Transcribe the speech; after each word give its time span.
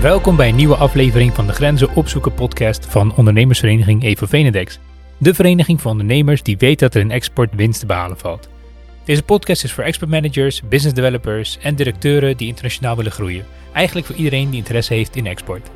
Welkom 0.00 0.36
bij 0.36 0.48
een 0.48 0.56
nieuwe 0.56 0.76
aflevering 0.76 1.34
van 1.34 1.46
de 1.46 1.52
Grenzen 1.52 1.94
Opzoeken 1.94 2.34
podcast 2.34 2.86
van 2.86 3.14
ondernemersvereniging 3.16 4.02
Evo 4.04 4.26
Venedex. 4.26 4.78
De 5.18 5.34
vereniging 5.34 5.80
van 5.80 5.90
ondernemers 5.90 6.42
die 6.42 6.56
weet 6.56 6.78
dat 6.78 6.94
er 6.94 7.00
in 7.00 7.10
export 7.10 7.54
winst 7.54 7.80
te 7.80 7.86
behalen 7.86 8.18
valt. 8.18 8.48
Deze 9.04 9.22
podcast 9.22 9.64
is 9.64 9.72
voor 9.72 9.84
export 9.84 10.10
managers, 10.10 10.62
business 10.68 10.94
developers 10.94 11.58
en 11.58 11.74
directeuren 11.74 12.36
die 12.36 12.48
internationaal 12.48 12.96
willen 12.96 13.12
groeien. 13.12 13.46
Eigenlijk 13.72 14.06
voor 14.06 14.16
iedereen 14.16 14.50
die 14.50 14.58
interesse 14.58 14.94
heeft 14.94 15.16
in 15.16 15.26
export. 15.26 15.70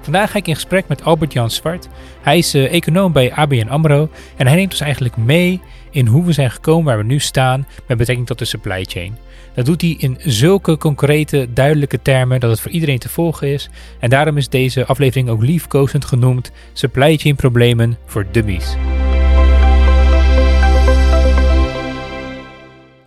Vandaag 0.00 0.30
ga 0.30 0.38
ik 0.38 0.48
in 0.48 0.54
gesprek 0.54 0.88
met 0.88 1.04
Albert 1.04 1.32
Jan 1.32 1.50
Zwart. 1.50 1.88
Hij 2.20 2.38
is 2.38 2.54
uh, 2.54 2.72
econoom 2.72 3.12
bij 3.12 3.32
ABN 3.32 3.68
AMRO 3.68 4.08
en 4.36 4.46
hij 4.46 4.56
neemt 4.56 4.72
ons 4.72 4.80
eigenlijk 4.80 5.16
mee 5.16 5.60
in 5.90 6.06
hoe 6.06 6.24
we 6.24 6.32
zijn 6.32 6.50
gekomen 6.50 6.84
waar 6.84 6.98
we 6.98 7.04
nu 7.04 7.18
staan 7.18 7.66
met 7.86 7.96
betrekking 7.96 8.26
tot 8.26 8.38
de 8.38 8.44
supply 8.44 8.84
chain. 8.84 9.16
Dat 9.58 9.66
doet 9.66 9.80
hij 9.80 9.94
in 9.98 10.16
zulke 10.20 10.76
concrete, 10.76 11.52
duidelijke 11.52 12.02
termen 12.02 12.40
dat 12.40 12.50
het 12.50 12.60
voor 12.60 12.70
iedereen 12.70 12.98
te 12.98 13.08
volgen 13.08 13.48
is. 13.48 13.70
En 14.00 14.10
daarom 14.10 14.36
is 14.36 14.48
deze 14.48 14.86
aflevering 14.86 15.28
ook 15.28 15.42
liefkozend 15.42 16.04
genoemd 16.04 16.50
Supply 16.72 17.16
Chain 17.16 17.36
Problemen 17.36 17.98
voor 18.04 18.26
Dummies. 18.32 18.76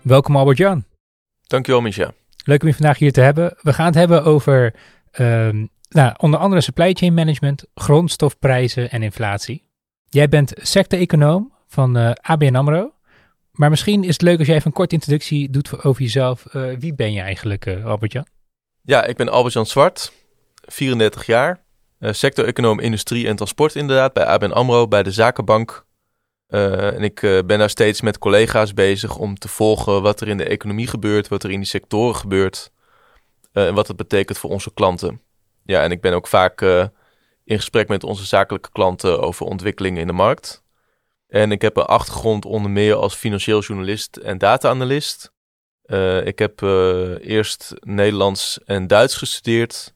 Welkom 0.01 0.35
Albert 0.35 0.57
Jan. 0.57 0.83
Dankjewel 1.47 1.81
Micha. 1.81 2.11
Leuk 2.43 2.61
om 2.61 2.67
je 2.67 2.73
vandaag 2.73 2.97
hier 2.97 3.11
te 3.11 3.21
hebben. 3.21 3.57
We 3.61 3.73
gaan 3.73 3.85
het 3.85 3.95
hebben 3.95 4.23
over 4.23 4.73
um, 5.19 5.69
nou, 5.89 6.13
onder 6.17 6.39
andere 6.39 6.61
supply 6.61 6.93
chain 6.93 7.13
management, 7.13 7.65
grondstofprijzen 7.75 8.89
en 8.89 9.03
inflatie. 9.03 9.63
Jij 10.09 10.29
bent 10.29 10.53
sector-econoom 10.55 11.53
van 11.67 11.97
uh, 11.97 12.11
ABN 12.21 12.55
AMRO. 12.55 12.93
Maar 13.51 13.69
misschien 13.69 14.03
is 14.03 14.13
het 14.13 14.21
leuk 14.21 14.37
als 14.37 14.47
jij 14.47 14.55
even 14.55 14.67
een 14.67 14.73
korte 14.73 14.95
introductie 14.95 15.49
doet 15.49 15.83
over 15.83 16.01
jezelf. 16.01 16.45
Uh, 16.53 16.77
wie 16.79 16.95
ben 16.95 17.13
je 17.13 17.21
eigenlijk, 17.21 17.65
uh, 17.65 17.85
Albert-Jan? 17.85 18.25
Ja, 18.81 19.03
ik 19.03 19.15
ben 19.15 19.29
Albert-Jan 19.29 19.65
Zwart, 19.65 20.11
34 20.53 21.25
jaar. 21.25 21.63
Uh, 21.99 22.11
sector-econoom 22.13 22.79
industrie 22.79 23.27
en 23.27 23.35
transport 23.35 23.75
inderdaad 23.75 24.13
bij 24.13 24.25
ABN 24.25 24.51
AMRO, 24.51 24.87
bij 24.87 25.03
de 25.03 25.11
Zakenbank. 25.11 25.85
en 26.47 27.03
ik 27.03 27.19
ben 27.21 27.59
daar 27.59 27.69
steeds 27.69 28.01
met 28.01 28.17
collega's 28.17 28.73
bezig 28.73 29.17
om 29.17 29.37
te 29.37 29.47
volgen 29.47 30.01
wat 30.01 30.21
er 30.21 30.27
in 30.27 30.37
de 30.37 30.43
economie 30.43 30.87
gebeurt, 30.87 31.27
wat 31.27 31.43
er 31.43 31.51
in 31.51 31.59
die 31.59 31.67
sectoren 31.67 32.15
gebeurt. 32.15 32.71
en 33.51 33.73
wat 33.73 33.87
het 33.87 33.97
betekent 33.97 34.37
voor 34.37 34.49
onze 34.49 34.73
klanten. 34.73 35.21
Ja, 35.65 35.83
en 35.83 35.91
ik 35.91 36.01
ben 36.01 36.13
ook 36.13 36.27
vaak 36.27 36.61
in 37.43 37.57
gesprek 37.57 37.87
met 37.87 38.03
onze 38.03 38.25
zakelijke 38.25 38.71
klanten 38.71 39.21
over 39.21 39.45
ontwikkelingen 39.45 40.01
in 40.01 40.07
de 40.07 40.13
markt. 40.13 40.60
En 41.31 41.51
ik 41.51 41.61
heb 41.61 41.77
een 41.77 41.83
achtergrond 41.85 42.45
onder 42.45 42.71
meer 42.71 42.95
als 42.95 43.15
financieel 43.15 43.61
journalist 43.61 44.17
en 44.17 44.37
data-analyst. 44.37 45.31
Uh, 45.85 46.25
ik 46.25 46.39
heb 46.39 46.61
uh, 46.61 46.69
eerst 47.21 47.73
Nederlands 47.79 48.59
en 48.65 48.87
Duits 48.87 49.15
gestudeerd 49.15 49.93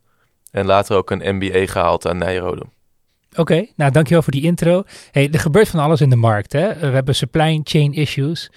en 0.52 0.66
later 0.66 0.98
ook 0.98 1.12
een 1.12 1.36
MBA 1.36 1.66
gehaald 1.66 2.08
aan 2.08 2.18
Nijrode. 2.18 2.66
Oké, 3.36 3.66
nou 3.76 3.92
dankjewel 3.92 4.22
voor 4.22 4.32
die 4.32 4.44
intro. 4.44 4.84
Hey, 5.12 5.30
er 5.32 5.40
gebeurt 5.40 5.70
van 5.70 5.80
alles 5.80 6.02
in 6.02 6.10
de 6.10 6.16
markt. 6.16 6.54
Hè? 6.54 6.76
We 6.76 6.86
hebben 6.86 7.16
supply 7.16 7.62
chain 7.64 7.94
issues, 7.94 8.52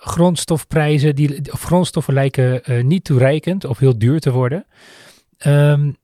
grondstofprijzen, 0.00 1.14
die, 1.14 1.52
of 1.52 1.62
grondstoffen 1.62 2.14
lijken 2.14 2.86
niet 2.86 3.04
toereikend 3.04 3.64
of 3.64 3.78
heel 3.78 3.98
duur 3.98 4.20
te 4.20 4.30
worden. 4.30 4.66
Um, 5.46 5.96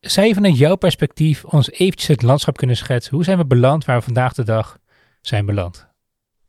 zou 0.00 0.26
je 0.26 0.34
vanuit 0.34 0.58
jouw 0.58 0.76
perspectief 0.76 1.44
ons 1.44 1.70
eventjes 1.70 2.08
het 2.08 2.22
landschap 2.22 2.56
kunnen 2.56 2.76
schetsen? 2.76 3.14
Hoe 3.14 3.24
zijn 3.24 3.38
we 3.38 3.46
beland 3.46 3.84
waar 3.84 3.98
we 3.98 4.04
vandaag 4.04 4.32
de 4.32 4.44
dag 4.44 4.78
zijn 5.22 5.46
beland? 5.46 5.76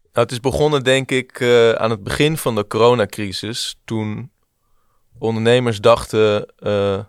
Nou, 0.02 0.26
het 0.26 0.32
is 0.32 0.40
begonnen, 0.40 0.84
denk 0.84 1.12
ik, 1.12 1.40
uh, 1.40 1.72
aan 1.72 1.90
het 1.90 2.04
begin 2.04 2.38
van 2.38 2.56
de 2.56 2.68
coronacrisis. 2.68 3.76
Toen 3.86 4.32
ondernemers 5.20 5.82
dachten: 5.82 6.54
uh, 6.60 7.00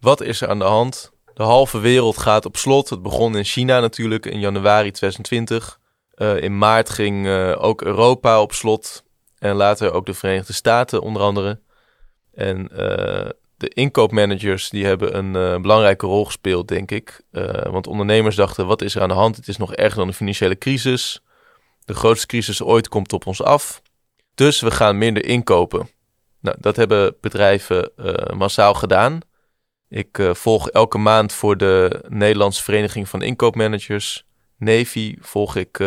wat 0.00 0.20
is 0.20 0.40
er 0.40 0.48
aan 0.48 0.58
de 0.58 0.64
hand? 0.64 1.12
De 1.34 1.42
halve 1.42 1.78
wereld 1.78 2.18
gaat 2.18 2.44
op 2.44 2.56
slot. 2.56 2.90
Het 2.90 3.02
begon 3.02 3.36
in 3.36 3.44
China 3.44 3.80
natuurlijk 3.80 4.26
in 4.26 4.40
januari 4.40 4.90
2020. 4.90 5.80
Uh, 6.14 6.42
in 6.42 6.58
maart 6.58 6.90
ging 6.90 7.28
ook 7.56 7.82
Europa 7.82 8.40
op 8.40 8.52
slot. 8.52 9.04
En 9.38 9.54
later 9.54 9.92
ook 9.92 10.06
de 10.06 10.14
Verenigde 10.14 10.52
Staten 10.52 11.00
onder 11.00 11.22
andere. 11.22 11.60
En 12.34 12.68
de 13.56 13.68
inkoopmanagers 13.68 14.70
die 14.70 14.84
hebben 14.84 15.16
een 15.16 15.62
belangrijke 15.62 16.06
rol 16.06 16.24
gespeeld, 16.24 16.68
denk 16.68 16.90
ik. 16.90 17.20
want 17.70 17.86
ondernemers 17.86 18.36
dachten, 18.36 18.66
wat 18.66 18.82
is 18.82 18.94
er 18.94 19.02
aan 19.02 19.08
de 19.08 19.14
hand? 19.14 19.36
Het 19.36 19.48
is 19.48 19.56
nog 19.56 19.74
erger 19.74 19.98
dan 19.98 20.06
de 20.06 20.12
financiële 20.12 20.58
crisis. 20.58 21.20
De 21.84 21.94
grootste 21.94 22.26
crisis 22.26 22.62
ooit 22.62 22.88
komt 22.88 23.12
op 23.12 23.26
ons 23.26 23.42
af. 23.42 23.82
Dus 24.34 24.60
we 24.60 24.70
gaan 24.70 24.98
minder 24.98 25.24
inkopen. 25.24 25.88
Nou, 26.40 26.56
dat 26.60 26.76
hebben 26.76 27.16
bedrijven 27.20 27.90
uh, 27.96 28.14
massaal 28.36 28.74
gedaan. 28.74 29.20
Ik 29.88 30.28
volg 30.32 30.70
elke 30.70 30.98
maand 30.98 31.32
voor 31.32 31.56
de 31.56 32.04
Nederlandse 32.08 32.62
Vereniging 32.62 33.08
van 33.08 33.22
Inkoopmanagers, 33.22 34.26
Navy, 34.56 35.16
volg 35.20 35.56
ik 35.56 35.80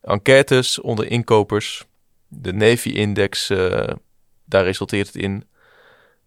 enquêtes 0.00 0.80
onder 0.80 1.10
inkopers. 1.10 1.84
De 2.28 2.52
Navy-index, 2.52 3.46
daar 4.44 4.64
resulteert 4.64 5.06
het 5.06 5.16
in. 5.16 5.47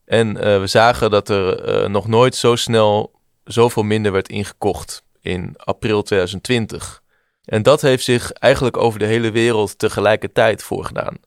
En 0.06 0.34
we 0.62 0.68
zagen 0.68 1.10
dat 1.10 1.30
er 1.30 1.90
nog 1.90 2.08
nooit 2.08 2.36
zo 2.36 2.56
snel 2.56 3.12
zoveel 3.44 3.84
minder 3.84 4.12
werd 4.12 4.30
ingekocht 4.30 5.04
in 5.22 5.54
april 5.58 6.02
2020. 6.02 7.02
En 7.46 7.64
dat 7.64 7.82
heeft 7.82 8.04
zich 8.04 8.32
eigenlijk 8.32 8.78
over 8.78 9.00
de 9.00 9.06
hele 9.06 9.32
wereld 9.32 9.78
tegelijkertijd 9.78 10.64
voorgedaan. 10.64 11.18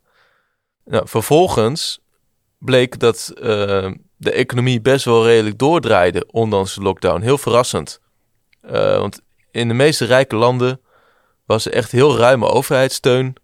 Nou, 0.84 1.08
vervolgens 1.08 2.00
bleek 2.58 2.98
dat 2.98 3.32
uh, 3.36 3.42
de 4.16 4.32
economie 4.32 4.80
best 4.80 5.04
wel 5.04 5.24
redelijk 5.26 5.58
doordraaide, 5.58 6.26
ondanks 6.30 6.74
de 6.74 6.82
lockdown. 6.82 7.20
Heel 7.20 7.38
verrassend. 7.38 8.00
Want 8.60 9.20
in 9.50 9.68
de 9.68 9.74
meeste 9.74 10.04
rijke 10.04 10.36
landen 10.36 10.80
was 11.46 11.66
er 11.66 11.72
echt 11.72 11.92
heel 11.92 12.16
ruime 12.16 12.46
overheidssteun. 12.46 13.34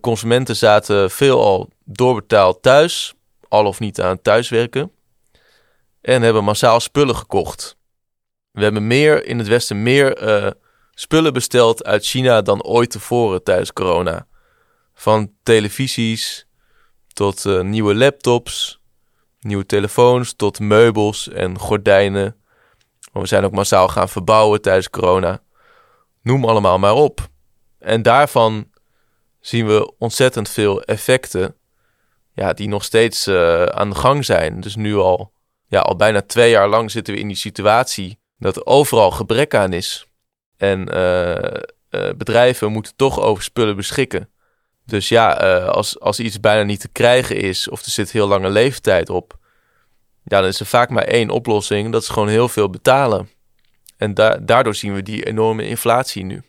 Consumenten 0.00 0.56
zaten 0.56 1.10
veelal 1.10 1.70
doorbetaald 1.84 2.62
thuis, 2.62 3.14
al 3.48 3.66
of 3.66 3.80
niet 3.80 4.00
aan 4.00 4.22
thuiswerken. 4.22 4.92
En 6.00 6.22
hebben 6.22 6.44
massaal 6.44 6.80
spullen 6.80 7.16
gekocht. 7.16 7.76
We 8.50 8.62
hebben 8.62 8.86
meer 8.86 9.26
in 9.26 9.38
het 9.38 9.48
Westen 9.48 9.82
meer 9.82 10.18
spullen 10.98 11.32
besteld 11.32 11.84
uit 11.84 12.04
China 12.04 12.42
dan 12.42 12.62
ooit 12.62 12.90
tevoren 12.90 13.42
tijdens 13.42 13.72
corona. 13.72 14.26
Van 14.94 15.32
televisies 15.42 16.46
tot 17.12 17.44
uh, 17.44 17.60
nieuwe 17.60 17.94
laptops, 17.94 18.80
nieuwe 19.40 19.66
telefoons 19.66 20.32
tot 20.32 20.60
meubels 20.60 21.28
en 21.28 21.58
gordijnen. 21.58 22.36
We 23.12 23.26
zijn 23.26 23.44
ook 23.44 23.52
massaal 23.52 23.88
gaan 23.88 24.08
verbouwen 24.08 24.62
tijdens 24.62 24.90
corona. 24.90 25.42
Noem 26.22 26.44
allemaal 26.44 26.78
maar 26.78 26.94
op. 26.94 27.28
En 27.78 28.02
daarvan 28.02 28.70
zien 29.40 29.66
we 29.66 29.92
ontzettend 29.98 30.48
veel 30.48 30.82
effecten 30.82 31.56
ja, 32.36 32.52
die 32.52 32.68
nog 32.68 32.84
steeds 32.84 33.26
uh, 33.26 33.62
aan 33.62 33.90
de 33.90 33.96
gang 33.96 34.24
zijn. 34.24 34.60
Dus 34.60 34.76
nu 34.76 34.96
al, 34.96 35.32
ja, 35.66 35.80
al 35.80 35.96
bijna 35.96 36.22
twee 36.22 36.50
jaar 36.50 36.68
lang 36.68 36.90
zitten 36.90 37.14
we 37.14 37.20
in 37.20 37.26
die 37.26 37.36
situatie 37.36 38.18
dat 38.38 38.56
er 38.56 38.66
overal 38.66 39.10
gebrek 39.10 39.54
aan 39.54 39.72
is. 39.72 40.06
En 40.56 40.94
uh, 40.94 41.34
uh, 41.90 42.10
bedrijven 42.16 42.72
moeten 42.72 42.96
toch 42.96 43.20
over 43.20 43.42
spullen 43.42 43.76
beschikken. 43.76 44.30
Dus 44.84 45.08
ja, 45.08 45.32
als, 45.64 46.00
als 46.00 46.20
iets 46.20 46.40
bijna 46.40 46.62
niet 46.62 46.80
te 46.80 46.88
krijgen 46.88 47.36
is 47.36 47.68
of 47.68 47.84
er 47.84 47.90
zit 47.90 48.10
heel 48.10 48.26
lange 48.26 48.50
leeftijd 48.50 49.10
op, 49.10 49.36
ja, 50.24 50.40
dan 50.40 50.48
is 50.48 50.60
er 50.60 50.66
vaak 50.66 50.90
maar 50.90 51.04
één 51.04 51.30
oplossing. 51.30 51.92
Dat 51.92 52.02
is 52.02 52.08
gewoon 52.08 52.28
heel 52.28 52.48
veel 52.48 52.70
betalen. 52.70 53.28
En 53.96 54.14
da 54.14 54.36
daardoor 54.36 54.74
zien 54.74 54.94
we 54.94 55.02
die 55.02 55.26
enorme 55.26 55.68
inflatie 55.68 56.24
nu. 56.24 56.42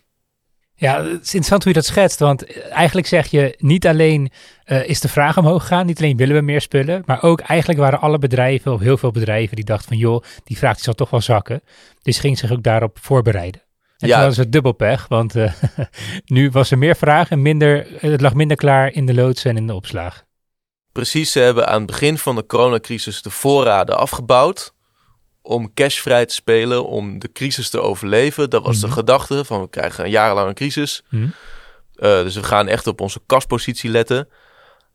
Ja, 0.80 0.96
het 0.96 1.06
is 1.06 1.34
interessant 1.34 1.64
hoe 1.64 1.72
je 1.72 1.78
dat 1.78 1.88
schetst. 1.88 2.18
Want 2.18 2.68
eigenlijk 2.68 3.06
zeg 3.06 3.26
je, 3.26 3.54
niet 3.58 3.86
alleen 3.86 4.30
uh, 4.66 4.88
is 4.88 5.00
de 5.00 5.08
vraag 5.08 5.38
omhoog 5.38 5.62
gegaan, 5.62 5.86
niet 5.86 5.98
alleen 5.98 6.16
willen 6.16 6.36
we 6.36 6.42
meer 6.42 6.60
spullen, 6.60 7.02
maar 7.06 7.22
ook 7.22 7.40
eigenlijk 7.40 7.80
waren 7.80 8.00
alle 8.00 8.18
bedrijven, 8.18 8.72
of 8.72 8.80
heel 8.80 8.96
veel 8.96 9.10
bedrijven, 9.10 9.56
die 9.56 9.64
dachten 9.64 9.88
van 9.88 9.96
joh, 9.96 10.22
die 10.44 10.58
vraag 10.58 10.74
die 10.74 10.84
zal 10.84 10.94
toch 10.94 11.10
wel 11.10 11.20
zakken. 11.20 11.62
Dus 12.02 12.18
ging 12.18 12.38
zich 12.38 12.52
ook 12.52 12.62
daarop 12.62 12.98
voorbereiden. 13.00 13.62
En 13.98 14.08
ja. 14.08 14.16
toen 14.16 14.26
was 14.26 14.36
het 14.36 14.52
dubbel 14.52 14.72
pech, 14.72 15.08
want 15.08 15.36
uh, 15.36 15.52
nu 16.26 16.50
was 16.50 16.70
er 16.70 16.78
meer 16.78 16.96
vraag 16.96 17.30
en 17.30 17.42
minder, 17.42 17.86
het 17.98 18.20
lag 18.20 18.34
minder 18.34 18.56
klaar 18.56 18.92
in 18.92 19.06
de 19.06 19.14
loods 19.14 19.44
en 19.44 19.56
in 19.56 19.66
de 19.66 19.74
opslag. 19.74 20.24
Precies, 20.92 21.32
ze 21.32 21.38
hebben 21.38 21.68
aan 21.68 21.78
het 21.78 21.86
begin 21.86 22.18
van 22.18 22.36
de 22.36 22.46
coronacrisis 22.46 23.22
de 23.22 23.30
voorraden 23.30 23.98
afgebouwd 23.98 24.72
om 25.48 25.74
cashvrij 25.74 26.26
te 26.26 26.34
spelen, 26.34 26.86
om 26.86 27.18
de 27.18 27.32
crisis 27.32 27.70
te 27.70 27.80
overleven. 27.80 28.50
Dat 28.50 28.62
was 28.62 28.76
mm 28.76 28.80
-hmm. 28.80 28.80
de 28.80 28.86
mhm. 28.86 28.98
gedachte 28.98 29.44
van 29.44 29.60
we 29.60 29.68
krijgen 29.68 30.04
een 30.04 30.10
jarenlange 30.10 30.52
crisis. 30.52 31.02
Mm 31.08 31.20
-hmm. 31.20 31.32
uh, 31.96 32.22
dus 32.22 32.34
we 32.34 32.42
gaan 32.42 32.68
echt 32.68 32.86
op 32.86 33.00
onze 33.00 33.20
kaspositie 33.26 33.90
letten. 33.90 34.28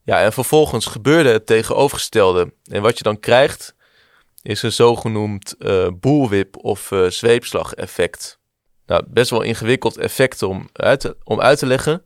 Ja, 0.02 0.20
en 0.20 0.32
vervolgens 0.32 0.86
gebeurde 0.86 1.28
het 1.28 1.46
tegenovergestelde. 1.46 2.52
En 2.64 2.82
wat 2.82 2.98
je 2.98 3.04
dan 3.04 3.20
krijgt, 3.20 3.74
is 4.42 4.62
een 4.62 4.72
zogenoemd 4.72 5.54
uh, 5.58 5.88
boelwip 6.00 6.56
of 6.56 6.90
uh, 6.90 7.10
zweepslag-effect. 7.10 8.38
Nou, 8.86 9.04
best 9.08 9.30
wel 9.30 9.42
ingewikkeld 9.42 9.96
effect 9.96 10.42
om 10.42 10.68
uit 10.72 11.00
te, 11.00 11.16
om 11.24 11.40
uit 11.40 11.58
te 11.58 11.66
leggen. 11.66 12.04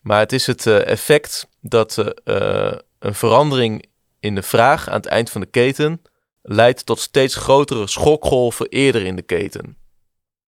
Maar 0.00 0.18
het 0.18 0.32
is 0.32 0.46
het 0.46 0.66
effect 0.66 1.48
dat 1.60 1.96
een 2.98 3.14
verandering 3.14 3.86
in 4.20 4.34
de 4.34 4.42
vraag 4.42 4.88
aan 4.88 4.96
het 4.96 5.06
eind 5.06 5.30
van 5.30 5.40
de 5.40 5.46
keten 5.46 6.02
leidt 6.42 6.86
tot 6.86 6.98
steeds 6.98 7.34
grotere 7.34 7.86
schokgolven 7.86 8.68
eerder 8.68 9.02
in 9.02 9.16
de 9.16 9.22
keten. 9.22 9.76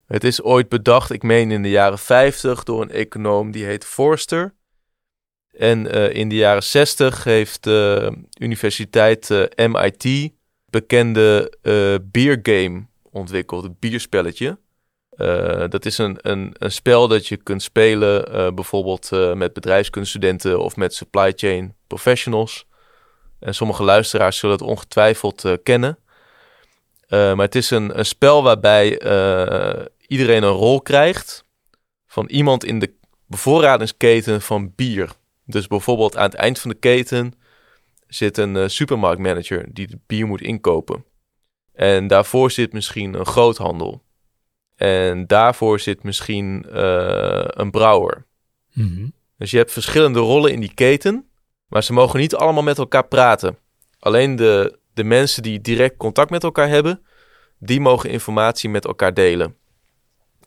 Het 0.06 0.24
is 0.24 0.42
ooit 0.42 0.68
bedacht, 0.68 1.10
ik 1.10 1.22
meen 1.22 1.50
in 1.50 1.62
de 1.62 1.70
jaren 1.70 1.98
50, 1.98 2.64
door 2.64 2.82
een 2.82 2.90
econoom 2.90 3.50
die 3.50 3.64
heet 3.64 3.84
Forster. 3.84 4.54
En 5.50 5.96
uh, 5.96 6.14
in 6.14 6.28
de 6.28 6.34
jaren 6.34 6.62
60 6.62 7.24
heeft 7.24 7.64
de 7.64 8.12
universiteit 8.40 9.30
uh, 9.30 9.68
MIT 9.68 10.32
bekende 10.70 11.52
uh, 11.62 11.94
beer 12.02 12.38
game 12.42 12.86
ontwikkeld, 13.10 13.64
een 13.64 13.76
bierspelletje. 13.78 14.58
dat 15.68 15.84
is 15.84 15.98
een, 15.98 16.18
een, 16.20 16.54
een 16.58 16.72
spel 16.72 17.08
dat 17.08 17.26
je 17.26 17.36
kunt 17.36 17.62
spelen, 17.62 18.54
bijvoorbeeld 18.54 19.10
met 19.34 19.52
bedrijfskunststudenten 19.52 20.60
of 20.60 20.76
met 20.76 20.94
supply 20.94 21.32
chain 21.36 21.74
professionals. 21.86 22.66
En 23.44 23.54
sommige 23.54 23.82
luisteraars 23.82 24.38
zullen 24.38 24.56
het 24.56 24.64
ongetwijfeld 24.64 25.58
kennen. 25.62 25.98
maar 27.08 27.36
het 27.36 27.54
is 27.54 27.70
een, 27.70 27.98
een 27.98 28.06
spel 28.06 28.42
waarbij 28.42 28.90
iedereen 30.06 30.42
een 30.42 30.48
rol 30.48 30.80
krijgt 30.80 31.44
van 32.06 32.26
iemand 32.26 32.64
in 32.64 32.78
de 32.78 32.94
bevoorradingsketen 33.26 34.42
van 34.42 34.72
bier. 34.74 35.12
Dus 35.44 35.66
bijvoorbeeld 35.66 36.16
aan 36.16 36.24
het 36.24 36.34
eind 36.34 36.58
van 36.58 36.70
de 36.70 36.76
keten 36.76 37.34
zit 38.06 38.38
een 38.38 38.54
uh, 38.54 38.68
supermarktmanager 38.68 39.66
die 39.72 39.86
het 39.90 40.06
bier 40.06 40.26
moet 40.26 40.40
inkopen. 40.40 41.04
En 41.72 42.06
daarvoor 42.06 42.50
zit 42.50 42.72
misschien 42.72 43.14
een 43.14 43.26
groothandel. 43.26 44.02
En 44.76 45.26
daarvoor 45.26 45.80
zit 45.80 46.02
misschien 46.02 46.66
uh, 46.68 47.44
een 47.46 47.70
brouwer. 47.70 48.26
Mhm. 48.72 49.08
Dus 49.38 49.50
je 49.50 49.56
hebt 49.56 49.72
verschillende 49.72 50.18
rollen 50.18 50.52
in 50.52 50.60
die 50.60 50.74
keten, 50.74 51.28
maar 51.74 51.84
ze 51.84 51.92
mogen 51.92 52.20
niet 52.20 52.34
allemaal 52.34 52.62
met 52.62 52.78
elkaar 52.78 53.06
praten. 53.06 53.58
Alleen 53.98 54.36
de, 54.36 54.78
de 54.92 55.04
mensen 55.04 55.42
die 55.42 55.60
direct 55.60 55.96
contact 55.96 56.30
met 56.30 56.42
elkaar 56.42 56.68
hebben, 56.68 57.02
die 57.58 57.80
mogen 57.80 58.10
informatie 58.10 58.68
met 58.68 58.84
elkaar 58.84 59.14
delen. 59.14 59.56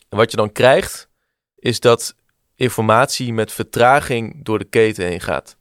En 0.10 0.18
wat 0.18 0.32
je 0.32 0.38
dan 0.38 0.52
krijgt, 0.52 1.10
is 1.56 1.80
dat 1.80 2.16
informatie 2.56 3.34
met 3.34 3.52
vertraging 3.52 4.44
door 4.44 4.60
de 4.60 4.66
keten 4.66 5.06
heen 5.06 5.20
gaat. 5.20 5.58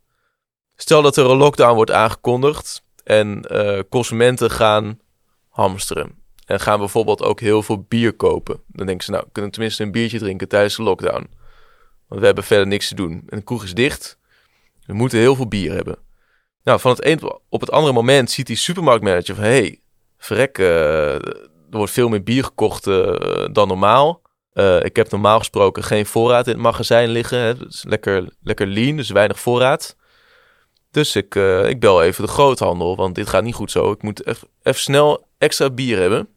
Stel 0.76 1.02
dat 1.02 1.16
er 1.16 1.30
een 1.30 1.36
lockdown 1.36 1.74
wordt 1.74 1.90
aangekondigd 1.90 2.82
en 3.04 3.44
uh, 3.52 3.80
consumenten 3.90 4.50
gaan 4.50 5.00
hamsteren. 5.48 6.14
En 6.44 6.60
gaan 6.60 6.78
bijvoorbeeld 6.78 7.22
ook 7.22 7.40
heel 7.40 7.62
veel 7.62 7.84
bier 7.88 8.12
kopen. 8.12 8.60
Dan 8.66 8.86
denken 8.86 9.04
ze, 9.04 9.10
nou, 9.10 9.24
kunnen 9.32 9.50
tenminste 9.50 9.82
een 9.82 9.92
biertje 9.92 10.18
drinken 10.18 10.48
tijdens 10.48 10.76
de 10.76 10.82
lockdown. 10.82 11.28
Want 12.08 12.20
we 12.20 12.26
hebben 12.26 12.44
verder 12.44 12.66
niks 12.66 12.88
te 12.88 12.94
doen. 12.94 13.22
En 13.28 13.38
de 13.38 13.44
kroeg 13.44 13.64
is 13.64 13.74
dicht. 13.74 14.18
We 14.87 14.94
moeten 14.94 15.19
heel 15.19 15.35
veel 15.35 15.49
bier 15.49 15.73
hebben. 15.73 15.99
Nou, 16.62 16.81
van 16.81 16.91
het 16.91 17.05
een 17.05 17.33
op 17.49 17.61
het 17.61 17.71
andere 17.71 17.93
moment 17.93 18.31
ziet 18.31 18.47
die 18.47 18.56
supermarktmanager 18.56 19.35
van... 19.35 19.44
hey, 19.44 19.81
verrek, 20.19 20.59
uh, 20.59 21.15
er 21.15 21.49
wordt 21.71 21.93
veel 21.93 22.09
meer 22.09 22.23
bier 22.23 22.44
gekocht 22.44 22.87
uh, 22.87 23.47
dan 23.53 23.69
normaal. 23.69 24.23
Uh, 24.55 24.83
ik 24.83 24.97
heb 24.97 25.11
normaal 25.11 25.38
gesproken 25.38 25.85
geen 25.85 26.06
voorraad 26.06 26.47
in 26.47 26.53
het 26.53 26.62
magazijn 26.62 27.09
liggen. 27.09 27.38
Het 27.38 27.61
is 27.69 27.85
lekker, 27.88 28.29
lekker 28.43 28.67
lean, 28.67 28.97
dus 28.97 29.11
weinig 29.11 29.41
voorraad. 29.41 29.97
Dus 30.91 31.17
ik, 31.17 31.35
ik 31.65 31.81
bel 31.81 32.03
even 32.03 32.25
de 32.25 32.31
groothandel, 32.31 32.97
want 32.97 33.15
dit 33.15 33.29
gaat 33.29 33.43
niet 33.43 33.55
goed 33.55 33.71
zo. 33.71 33.91
Ik 33.91 34.03
moet 34.03 34.27
even 34.27 34.49
snel 34.62 35.29
extra 35.38 35.71
bier 35.71 35.99
hebben. 35.99 36.29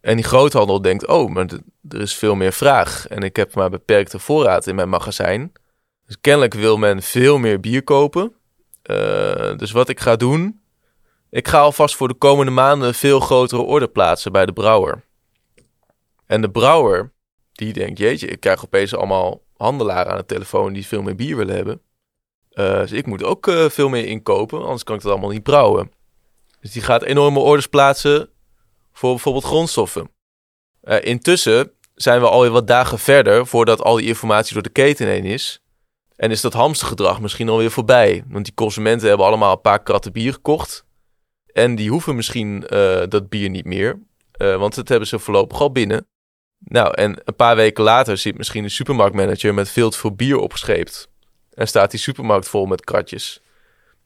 En 0.00 0.16
die 0.16 0.24
groothandel 0.24 0.82
denkt, 0.82 1.06
oh, 1.06 1.30
maar 1.30 1.46
er 1.88 2.00
is 2.00 2.14
veel 2.14 2.34
meer 2.34 2.52
vraag. 2.52 3.06
En 3.08 3.22
ik 3.22 3.36
heb 3.36 3.54
maar 3.54 3.70
beperkte 3.70 4.18
voorraad 4.18 4.66
in 4.66 4.74
mijn 4.74 4.88
magazijn. 4.88 5.52
Dus 6.08 6.20
kennelijk 6.20 6.54
wil 6.54 6.76
men 6.76 7.02
veel 7.02 7.38
meer 7.38 7.60
bier 7.60 7.82
kopen. 7.82 8.32
Uh, 8.90 9.56
dus 9.56 9.70
wat 9.70 9.88
ik 9.88 10.00
ga 10.00 10.16
doen, 10.16 10.60
ik 11.30 11.48
ga 11.48 11.60
alvast 11.60 11.96
voor 11.96 12.08
de 12.08 12.14
komende 12.14 12.52
maanden 12.52 12.94
veel 12.94 13.20
grotere 13.20 13.62
order 13.62 13.88
plaatsen 13.88 14.32
bij 14.32 14.46
de 14.46 14.52
brouwer. 14.52 15.04
En 16.26 16.40
de 16.40 16.50
brouwer, 16.50 17.12
die 17.52 17.72
denkt, 17.72 17.98
jeetje, 17.98 18.26
ik 18.26 18.40
krijg 18.40 18.64
opeens 18.64 18.94
allemaal 18.94 19.42
handelaren 19.56 20.12
aan 20.12 20.18
de 20.18 20.26
telefoon 20.26 20.72
die 20.72 20.86
veel 20.86 21.02
meer 21.02 21.14
bier 21.14 21.36
willen 21.36 21.54
hebben. 21.54 21.80
Uh, 22.52 22.78
dus 22.78 22.92
ik 22.92 23.06
moet 23.06 23.22
ook 23.22 23.46
uh, 23.46 23.68
veel 23.68 23.88
meer 23.88 24.04
inkopen, 24.04 24.62
anders 24.62 24.84
kan 24.84 24.96
ik 24.96 25.02
het 25.02 25.10
allemaal 25.10 25.30
niet 25.30 25.42
brouwen. 25.42 25.92
Dus 26.60 26.72
die 26.72 26.82
gaat 26.82 27.02
enorme 27.02 27.38
orders 27.38 27.66
plaatsen 27.66 28.30
voor 28.92 29.10
bijvoorbeeld 29.10 29.44
grondstoffen. 29.44 30.10
Intussen 31.00 31.72
zijn 31.94 32.20
we 32.20 32.28
alweer 32.28 32.50
wat 32.50 32.66
dagen 32.66 32.98
verder 32.98 33.46
voordat 33.46 33.82
al 33.82 33.96
die 33.96 34.06
informatie 34.06 34.54
door 34.54 34.62
de 34.62 34.68
keten 34.68 35.06
heen 35.06 35.24
is. 35.24 35.62
En 36.18 36.30
is 36.30 36.40
dat 36.40 36.52
hamstergedrag 36.52 37.20
misschien 37.20 37.48
alweer 37.48 37.70
voorbij. 37.70 38.24
Want 38.28 38.44
die 38.44 38.54
consumenten 38.54 39.08
hebben 39.08 39.26
allemaal 39.26 39.52
een 39.52 39.60
paar 39.60 39.82
kratten 39.82 40.12
bier 40.12 40.32
gekocht. 40.32 40.84
En 41.52 41.74
die 41.74 41.90
hoeven 41.90 42.16
misschien 42.16 42.60
dat 43.08 43.28
bier 43.28 43.50
niet 43.50 43.64
meer. 43.64 43.98
want 44.38 44.74
dat 44.74 44.88
hebben 44.88 45.08
ze 45.08 45.18
voorlopig 45.18 45.60
al 45.60 45.72
binnen. 45.72 46.06
Nou, 46.58 46.94
en 46.94 47.20
een 47.24 47.36
paar 47.36 47.56
weken 47.56 47.84
later 47.84 48.16
zit 48.16 48.36
misschien 48.36 48.64
een 48.64 48.70
supermarktmanager 48.70 49.54
met 49.54 49.70
veel 49.70 49.90
te 49.90 49.98
veel 49.98 50.14
bier 50.14 50.38
opgescheept. 50.38 51.08
En 51.54 51.68
staat 51.68 51.90
die 51.90 52.00
supermarkt 52.00 52.48
vol 52.48 52.66
met 52.66 52.84
kratjes. 52.84 53.42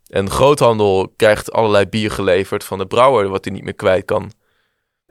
En 0.06 0.24
de 0.24 0.30
groothandel 0.30 1.12
krijgt 1.16 1.52
allerlei 1.52 1.86
bier 1.86 2.10
geleverd 2.10 2.64
van 2.64 2.78
de 2.78 2.86
brouwer, 2.86 3.28
wat 3.28 3.44
hij 3.44 3.54
niet 3.54 3.64
meer 3.64 3.74
kwijt 3.74 4.04
kan. 4.04 4.32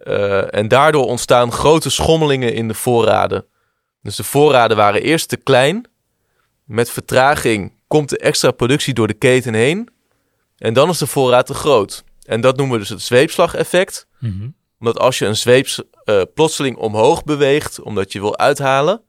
Uh, 0.03 0.55
en 0.55 0.67
daardoor 0.67 1.05
ontstaan 1.05 1.51
grote 1.51 1.89
schommelingen 1.89 2.53
in 2.53 2.67
de 2.67 2.73
voorraden. 2.73 3.45
Dus 4.01 4.15
de 4.15 4.23
voorraden 4.23 4.77
waren 4.77 5.01
eerst 5.01 5.29
te 5.29 5.37
klein. 5.37 5.90
Met 6.71 6.89
vertraging 6.89 7.73
komt 7.87 8.09
de 8.09 8.17
extra 8.17 8.51
productie 8.51 8.93
door 8.93 9.07
de 9.07 9.13
keten 9.13 9.53
heen. 9.53 9.89
En 10.57 10.73
dan 10.73 10.89
is 10.89 10.97
de 10.97 11.07
voorraad 11.07 11.45
te 11.45 11.53
groot. 11.53 12.03
En 12.25 12.41
dat 12.41 12.57
noemen 12.57 12.75
we 12.75 12.81
dus 12.81 12.89
het 12.89 13.01
zweepslageffect. 13.01 14.07
Mm 14.19 14.59
omdat 14.81 14.99
als 14.99 15.19
je 15.19 15.25
een 15.25 15.37
zweep 15.37 15.67
uh, 16.05 16.21
plotseling 16.33 16.77
omhoog 16.77 17.23
beweegt, 17.23 17.81
omdat 17.81 18.11
je 18.11 18.19
wil 18.19 18.37
uithalen, 18.37 19.01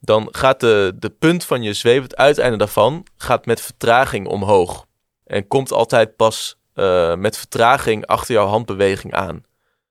dan 0.00 0.28
gaat 0.30 0.60
de, 0.60 0.92
de 0.98 1.10
punt 1.10 1.44
van 1.44 1.62
je 1.62 1.72
zweep, 1.72 2.02
het 2.02 2.16
uiteinde 2.16 2.56
daarvan, 2.56 3.06
gaat 3.16 3.46
met 3.46 3.60
vertraging 3.60 4.26
omhoog. 4.26 4.86
En 5.24 5.46
komt 5.46 5.72
altijd 5.72 6.16
pas 6.16 6.58
uh, 6.74 7.14
met 7.14 7.36
vertraging 7.36 8.06
achter 8.06 8.34
jouw 8.34 8.46
handbeweging 8.46 9.12
aan. 9.14 9.44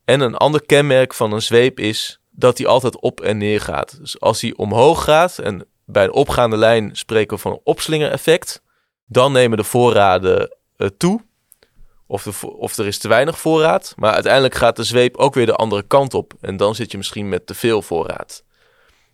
En 0.05 0.19
een 0.19 0.35
ander 0.35 0.65
kenmerk 0.65 1.13
van 1.13 1.31
een 1.31 1.41
zweep 1.41 1.79
is 1.79 2.19
dat 2.31 2.57
hij 2.57 2.67
altijd 2.67 2.99
op 2.99 3.21
en 3.21 3.37
neer 3.37 3.61
gaat. 3.61 3.97
Dus 3.99 4.19
als 4.19 4.41
hij 4.41 4.53
omhoog 4.55 5.03
gaat, 5.03 5.37
en 5.37 5.67
bij 5.91 6.03
een 6.03 6.13
opgaande 6.13 6.57
lijn 6.57 6.95
spreken 6.95 7.35
we 7.35 7.41
van 7.41 7.51
een 7.51 7.61
opslingereffect, 7.63 8.61
dan 9.05 9.31
nemen 9.31 9.57
de 9.57 9.63
voorraden 9.63 10.57
uh, 10.77 10.87
toe 10.97 11.21
of, 12.07 12.43
of 12.43 12.77
er 12.77 12.87
is 12.87 12.97
te 12.97 13.07
weinig 13.07 13.39
voorraad. 13.39 13.93
Maar 13.97 14.13
uiteindelijk 14.13 14.55
gaat 14.55 14.75
de 14.75 14.83
zweep 14.83 15.17
ook 15.17 15.33
weer 15.33 15.45
de 15.45 15.55
andere 15.55 15.83
kant 15.83 16.13
op. 16.13 16.33
En 16.41 16.57
dan 16.57 16.75
zit 16.75 16.91
je 16.91 16.97
misschien 16.97 17.29
met 17.29 17.47
te 17.47 17.53
veel 17.53 17.81
voorraad. 17.81 18.43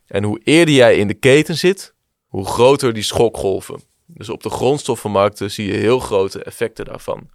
En 0.08 0.24
hoe 0.24 0.42
eerder 0.44 0.76
jij 0.76 0.98
in 0.98 1.08
de 1.08 1.14
keten 1.14 1.56
zit, 1.58 1.94
hoe 2.28 2.46
groter 2.46 2.94
die 2.94 3.04
schokgolven. 3.04 3.82
Dus 4.06 4.30
op 4.30 4.44
de 4.44 4.50
grondstoffenmarkten 4.50 5.52
zie 5.52 5.68
je 5.68 5.78
heel 5.78 6.00
grote 6.00 6.44
effecten 6.44 6.86
daarvan. 6.86 7.30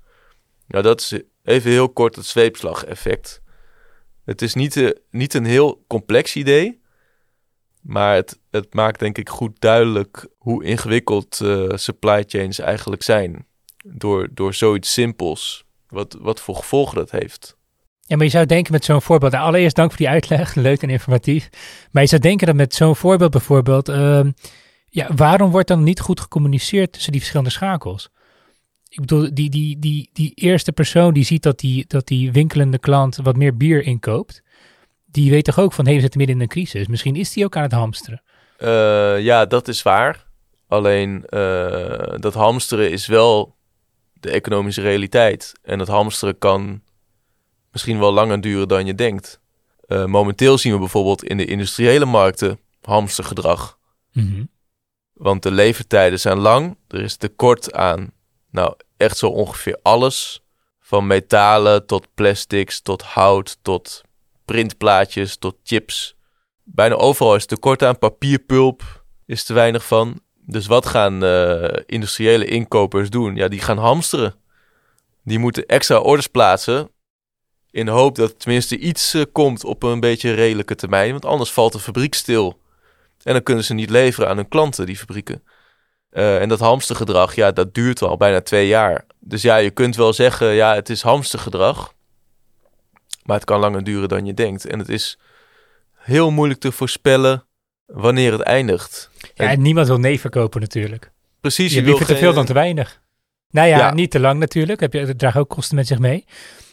Nou, 0.66 0.82
dat 0.82 1.00
is 1.00 1.20
even 1.44 1.70
heel 1.70 1.88
kort 1.88 2.16
het 2.16 2.26
zweepslageffect. 2.26 3.42
Het 4.24 4.42
is 4.42 4.54
niet, 4.54 4.76
uh, 4.76 4.90
niet 5.10 5.34
een 5.34 5.44
heel 5.44 5.84
complex 5.86 6.36
idee. 6.36 6.79
Maar 7.80 8.14
het, 8.14 8.38
het 8.50 8.74
maakt 8.74 8.98
denk 8.98 9.18
ik 9.18 9.28
goed 9.28 9.60
duidelijk 9.60 10.26
hoe 10.38 10.64
ingewikkeld 10.64 11.40
uh, 11.42 11.68
supply 11.74 12.24
chains 12.26 12.58
eigenlijk 12.58 13.02
zijn 13.02 13.46
door, 13.84 14.28
door 14.34 14.54
zoiets 14.54 14.92
simpels. 14.92 15.64
Wat, 15.88 16.16
wat 16.20 16.40
voor 16.40 16.56
gevolgen 16.56 16.94
dat 16.94 17.10
heeft. 17.10 17.56
Ja, 18.00 18.16
maar 18.16 18.24
je 18.24 18.30
zou 18.30 18.46
denken 18.46 18.72
met 18.72 18.84
zo'n 18.84 19.02
voorbeeld. 19.02 19.32
Nou, 19.32 19.44
allereerst 19.44 19.76
dank 19.76 19.88
voor 19.88 19.98
die 19.98 20.08
uitleg, 20.08 20.54
leuk 20.68 20.82
en 20.82 20.90
informatief. 20.90 21.48
Maar 21.90 22.02
je 22.02 22.08
zou 22.08 22.20
denken 22.20 22.46
dat 22.46 22.56
met 22.56 22.74
zo'n 22.74 22.96
voorbeeld 22.96 23.30
bijvoorbeeld. 23.30 23.88
Uh, 23.88 24.20
ja, 24.88 25.14
waarom 25.14 25.50
wordt 25.50 25.68
dan 25.68 25.82
niet 25.82 26.00
goed 26.00 26.20
gecommuniceerd 26.20 26.92
tussen 26.92 27.10
die 27.10 27.20
verschillende 27.20 27.52
schakels? 27.52 28.08
Ik 28.88 29.00
bedoel, 29.00 29.34
die, 29.34 29.50
die, 29.50 29.78
die, 29.78 30.10
die 30.12 30.32
eerste 30.34 30.72
persoon 30.72 31.12
die 31.12 31.24
ziet 31.24 31.42
dat 31.42 31.58
die, 31.58 31.84
dat 31.86 32.06
die 32.06 32.32
winkelende 32.32 32.78
klant 32.78 33.16
wat 33.16 33.36
meer 33.36 33.56
bier 33.56 33.82
inkoopt. 33.82 34.42
Die 35.10 35.30
weet 35.30 35.44
toch 35.44 35.58
ook 35.58 35.72
van, 35.72 35.84
hé, 35.84 35.90
hey, 35.90 35.94
we 35.94 36.00
zitten 36.00 36.18
midden 36.18 36.36
in 36.36 36.42
een 36.42 36.48
crisis. 36.48 36.86
Misschien 36.86 37.16
is 37.16 37.32
die 37.32 37.44
ook 37.44 37.56
aan 37.56 37.62
het 37.62 37.72
hamsteren. 37.72 38.22
Uh, 38.58 39.20
ja, 39.20 39.46
dat 39.46 39.68
is 39.68 39.82
waar. 39.82 40.26
Alleen 40.68 41.24
uh, 41.28 42.14
dat 42.18 42.34
hamsteren 42.34 42.90
is 42.90 43.06
wel 43.06 43.56
de 44.12 44.30
economische 44.30 44.80
realiteit. 44.80 45.52
En 45.62 45.78
het 45.78 45.88
hamsteren 45.88 46.38
kan 46.38 46.82
misschien 47.72 47.98
wel 47.98 48.12
langer 48.12 48.40
duren 48.40 48.68
dan 48.68 48.86
je 48.86 48.94
denkt. 48.94 49.40
Uh, 49.86 50.04
momenteel 50.04 50.58
zien 50.58 50.72
we 50.72 50.78
bijvoorbeeld 50.78 51.24
in 51.24 51.36
de 51.36 51.44
industriële 51.44 52.04
markten 52.04 52.60
hamstergedrag. 52.82 53.78
Mm 54.12 54.50
Want 55.12 55.42
de 55.42 55.50
levertijden 55.50 56.20
zijn 56.20 56.38
lang. 56.38 56.76
Er 56.88 57.00
is 57.00 57.16
tekort 57.16 57.72
aan, 57.72 58.12
nou 58.50 58.74
echt 58.96 59.16
zo 59.16 59.26
ongeveer 59.26 59.78
alles. 59.82 60.42
Van 60.80 61.06
metalen 61.06 61.86
tot 61.86 62.06
plastics, 62.14 62.80
tot 62.80 63.02
hout, 63.02 63.58
tot 63.62 64.02
printplaatjes, 64.50 65.36
tot 65.36 65.56
chips. 65.62 66.16
Bijna 66.64 66.94
overal 66.94 67.34
is 67.34 67.46
tekort 67.46 67.82
aan 67.82 67.98
papierpulp, 67.98 69.04
is 69.26 69.44
te 69.44 69.52
weinig 69.52 69.86
van. 69.86 70.20
Dus 70.46 70.66
wat 70.66 70.86
gaan 70.86 71.24
uh, 71.24 71.68
industriële 71.86 72.44
inkopers 72.44 73.10
doen? 73.10 73.36
Ja, 73.36 73.48
die 73.48 73.60
gaan 73.60 73.78
hamsteren. 73.78 74.34
Die 75.24 75.38
moeten 75.38 75.66
extra 75.66 75.98
orders 75.98 76.26
plaatsen 76.26 76.90
In 77.70 77.84
de 77.84 77.90
hoop 77.90 78.16
dat 78.16 78.40
tenminste 78.40 78.78
iets 78.78 79.14
uh, 79.14 79.22
komt 79.32 79.64
op 79.64 79.82
een 79.82 80.00
beetje 80.00 80.32
redelijke 80.32 80.74
termijn. 80.74 81.10
Want 81.10 81.24
anders 81.24 81.52
valt 81.52 81.72
de 81.72 81.78
fabriek 81.78 82.14
stil. 82.14 82.60
En 83.22 83.32
dan 83.32 83.42
kunnen 83.42 83.64
ze 83.64 83.74
niet 83.74 83.90
leveren 83.90 84.28
aan 84.28 84.36
hun 84.36 84.48
klanten, 84.48 84.86
die 84.86 84.96
fabrieken. 84.96 85.42
Uh, 86.12 86.40
en 86.40 86.48
dat 86.48 86.60
hamstergedrag, 86.60 87.34
ja, 87.34 87.52
dat 87.52 87.74
duurt 87.74 88.02
al 88.02 88.16
bijna 88.16 88.40
twee 88.40 88.66
jaar. 88.66 89.04
Dus 89.20 89.42
ja, 89.42 89.56
je 89.56 89.70
kunt 89.70 89.96
wel 89.96 90.12
zeggen, 90.12 90.48
ja, 90.48 90.74
het 90.74 90.90
is 90.90 91.02
hamstergedrag. 91.02 91.94
Maar 93.30 93.38
het 93.38 93.48
kan 93.48 93.60
langer 93.60 93.84
duren 93.84 94.08
dan 94.08 94.26
je 94.26 94.34
denkt. 94.34 94.66
En 94.66 94.78
het 94.78 94.88
is 94.88 95.18
heel 95.96 96.30
moeilijk 96.30 96.60
te 96.60 96.72
voorspellen 96.72 97.44
wanneer 97.86 98.32
het 98.32 98.40
eindigt. 98.40 99.10
Ja, 99.34 99.48
en 99.50 99.62
niemand 99.62 99.86
wil 99.86 99.98
nee 99.98 100.20
verkopen 100.20 100.60
natuurlijk. 100.60 101.10
Precies. 101.40 101.72
Je, 101.72 101.80
je 101.80 101.86
liever 101.86 102.06
te 102.06 102.16
veel 102.16 102.32
dan 102.32 102.44
te 102.44 102.52
weinig. 102.52 103.00
Nou 103.50 103.68
ja, 103.68 103.94
niet 103.94 104.10
te 104.10 104.20
lang 104.20 104.38
natuurlijk. 104.40 104.80
Heb 104.80 104.92
je, 104.92 105.06
dat 105.06 105.18
draagt 105.18 105.36
ook 105.36 105.48
kosten 105.48 105.76
met 105.76 105.86
zich 105.86 105.98
mee. 105.98 106.24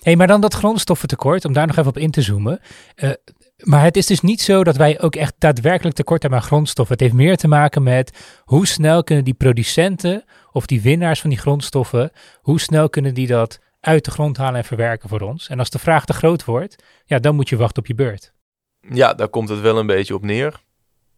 hey, 0.02 0.16
maar 0.16 0.28
dan 0.28 0.42
dat 0.42 0.54
grondstoffentekort, 0.54 1.46
om 1.46 1.54
daar 1.54 1.68
nog 1.68 1.78
even 1.78 1.90
op 1.90 1.98
in 1.98 2.12
te 2.12 2.22
zoomen. 2.22 2.60
Uh, 2.96 3.10
maar 3.58 3.84
het 3.84 3.98
is 3.98 4.06
dus 4.06 4.22
niet 4.22 4.42
zo 4.42 4.64
dat 4.64 4.76
wij 4.76 5.02
ook 5.02 5.16
echt 5.16 5.34
daadwerkelijk 5.38 5.96
tekort 5.96 6.22
hebben 6.22 6.40
aan 6.40 6.46
grondstoffen. 6.46 6.96
Het 6.96 7.04
heeft 7.04 7.16
meer 7.16 7.38
te 7.38 7.48
maken 7.48 7.84
met 7.84 8.18
hoe 8.44 8.68
snel 8.68 9.04
kunnen 9.04 9.26
die 9.26 9.34
producenten 9.34 10.24
of 10.52 10.66
die 10.66 10.82
winnaars 10.82 11.22
van 11.22 11.30
die 11.30 11.40
grondstoffen, 11.40 12.12
hoe 12.42 12.60
snel 12.60 12.90
kunnen 12.90 13.14
die 13.14 13.28
dat 13.28 13.60
uit 13.80 14.06
de 14.06 14.12
grond 14.12 14.38
halen 14.38 14.60
en 14.60 14.66
verwerken 14.66 15.10
voor 15.10 15.22
ons. 15.22 15.48
En 15.48 15.60
als 15.60 15.70
de 15.70 15.80
vraag 15.80 16.06
te 16.06 16.14
groot 16.14 16.46
wordt, 16.46 16.84
ja, 17.06 17.20
dan 17.20 17.36
moet 17.36 17.50
je 17.50 17.58
wachten 17.58 17.82
op 17.82 17.88
je 17.88 17.96
beurt. 17.96 18.34
Ja, 18.80 19.14
daar 19.14 19.30
komt 19.30 19.50
het 19.50 19.60
wel 19.60 19.78
een 19.78 19.88
beetje 19.88 20.16
op 20.16 20.24
neer. 20.24 20.66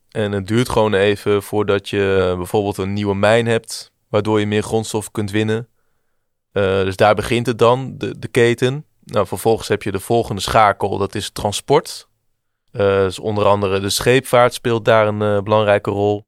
En 0.10 0.32
het 0.32 0.48
duurt 0.48 0.70
gewoon 0.70 0.94
even 0.94 1.44
voordat 1.44 1.90
je 1.90 2.34
bijvoorbeeld 2.38 2.78
een 2.78 2.94
nieuwe 2.94 3.16
mijn 3.16 3.46
hebt, 3.48 3.92
waardoor 4.08 4.40
je 4.40 4.46
meer 4.46 4.64
grondstof 4.64 5.12
kunt 5.12 5.32
winnen. 5.32 5.68
Uh, 6.54 6.64
dus 6.64 6.96
daar 6.96 7.16
begint 7.16 7.46
het 7.46 7.58
dan, 7.58 7.98
de, 7.98 8.20
de 8.20 8.28
keten. 8.28 8.86
Nou, 9.04 9.28
vervolgens 9.28 9.68
heb 9.68 9.84
je 9.84 9.92
de 9.92 10.00
volgende 10.00 10.42
schakel, 10.42 10.98
dat 10.98 11.16
is 11.16 11.30
transport. 11.30 12.08
Uh, 12.72 12.82
dus 12.82 13.20
onder 13.20 13.46
andere 13.46 13.80
de 13.80 13.90
scheepvaart 13.90 14.54
speelt 14.54 14.86
daar 14.86 15.08
een 15.08 15.22
uh, 15.22 15.42
belangrijke 15.42 15.92
rol. 15.92 16.28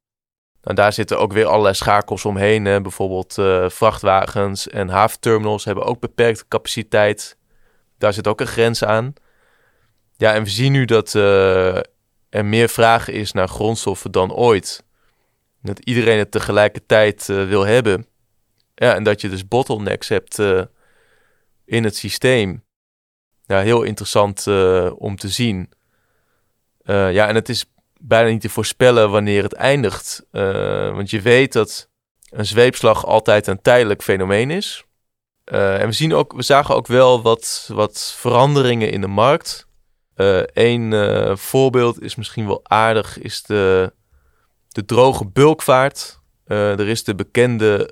Nou, 0.62 0.76
daar 0.76 0.94
zitten 0.94 1.20
ook 1.20 1.34
weer 1.34 1.46
allerlei 1.46 1.74
schakels 1.76 2.26
omheen. 2.26 2.64
Bijvoorbeeld 2.64 3.38
uh, 3.38 3.70
vrachtwagens 3.70 4.68
en 4.68 4.90
haventerminals 4.90 5.66
hebben 5.66 5.84
ook 5.84 6.00
beperkte 6.00 6.48
capaciteit. 6.48 7.38
Daar 7.98 8.14
zit 8.14 8.28
ook 8.28 8.42
een 8.42 8.48
grens 8.48 8.84
aan. 8.84 9.14
Ja, 10.18 10.34
en 10.34 10.44
we 10.44 10.50
zien 10.50 10.72
nu 10.72 10.86
dat 10.86 11.14
er 11.14 12.46
meer 12.46 12.70
vraag 12.70 13.08
is 13.08 13.32
naar 13.32 13.48
grondstoffen 13.48 14.12
dan 14.12 14.34
ooit. 14.34 14.84
Dat 15.62 15.80
iedereen 15.80 16.18
het 16.18 16.32
tegelijkertijd 16.32 17.26
wil 17.26 17.66
hebben. 17.66 18.06
Ja, 18.76 18.96
en 18.96 19.04
dat 19.04 19.22
je 19.22 19.30
dus 19.30 19.48
bottlenecks 19.48 20.08
hebt 20.08 20.40
in 21.66 21.84
het 21.84 21.96
systeem. 21.96 22.64
Ja, 23.46 23.60
heel 23.60 23.84
interessant 23.84 24.48
om 24.98 25.16
te 25.16 25.30
zien. 25.30 25.70
Ja, 26.84 27.28
en 27.28 27.36
het 27.36 27.50
is 27.50 27.66
bijna 28.02 28.30
niet 28.30 28.42
te 28.42 28.50
voorspellen 28.50 29.12
wanneer 29.12 29.44
het 29.44 29.54
eindigt. 29.54 30.26
Uh, 30.32 30.94
want 30.96 31.10
je 31.10 31.22
weet 31.22 31.54
dat 31.54 31.90
een 32.30 32.46
zweepslag 32.46 33.06
altijd 33.06 33.48
een 33.48 33.62
tijdelijk 33.62 34.04
fenomeen 34.04 34.52
is. 34.52 34.84
Uh, 35.46 35.82
en 35.82 35.88
we, 35.88 35.92
zien 35.92 36.14
ook, 36.14 36.34
we 36.34 36.42
zagen 36.42 36.76
ook 36.76 36.88
wel 36.88 37.22
wat, 37.22 37.70
wat 37.74 38.14
veranderingen 38.18 38.92
in 38.92 39.02
de 39.02 39.08
markt. 39.08 39.70
Eén 40.54 40.94
voorbeeld 41.38 42.02
is 42.02 42.16
misschien 42.16 42.48
wel 42.48 42.60
aardig, 42.64 43.20
is 43.20 43.44
de, 43.44 43.94
de 44.68 44.86
droge 44.86 45.26
bulkvaart. 45.26 46.20
er 46.46 46.88
is 46.88 47.04
de 47.04 47.16
bekende 47.16 47.90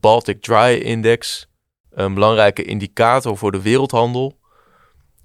Baltic 0.00 0.42
Dry 0.42 0.80
Index, 0.82 1.48
een 1.90 2.14
belangrijke 2.14 2.64
indicator 2.64 3.36
voor 3.36 3.52
de 3.52 3.62
wereldhandel. 3.62 4.38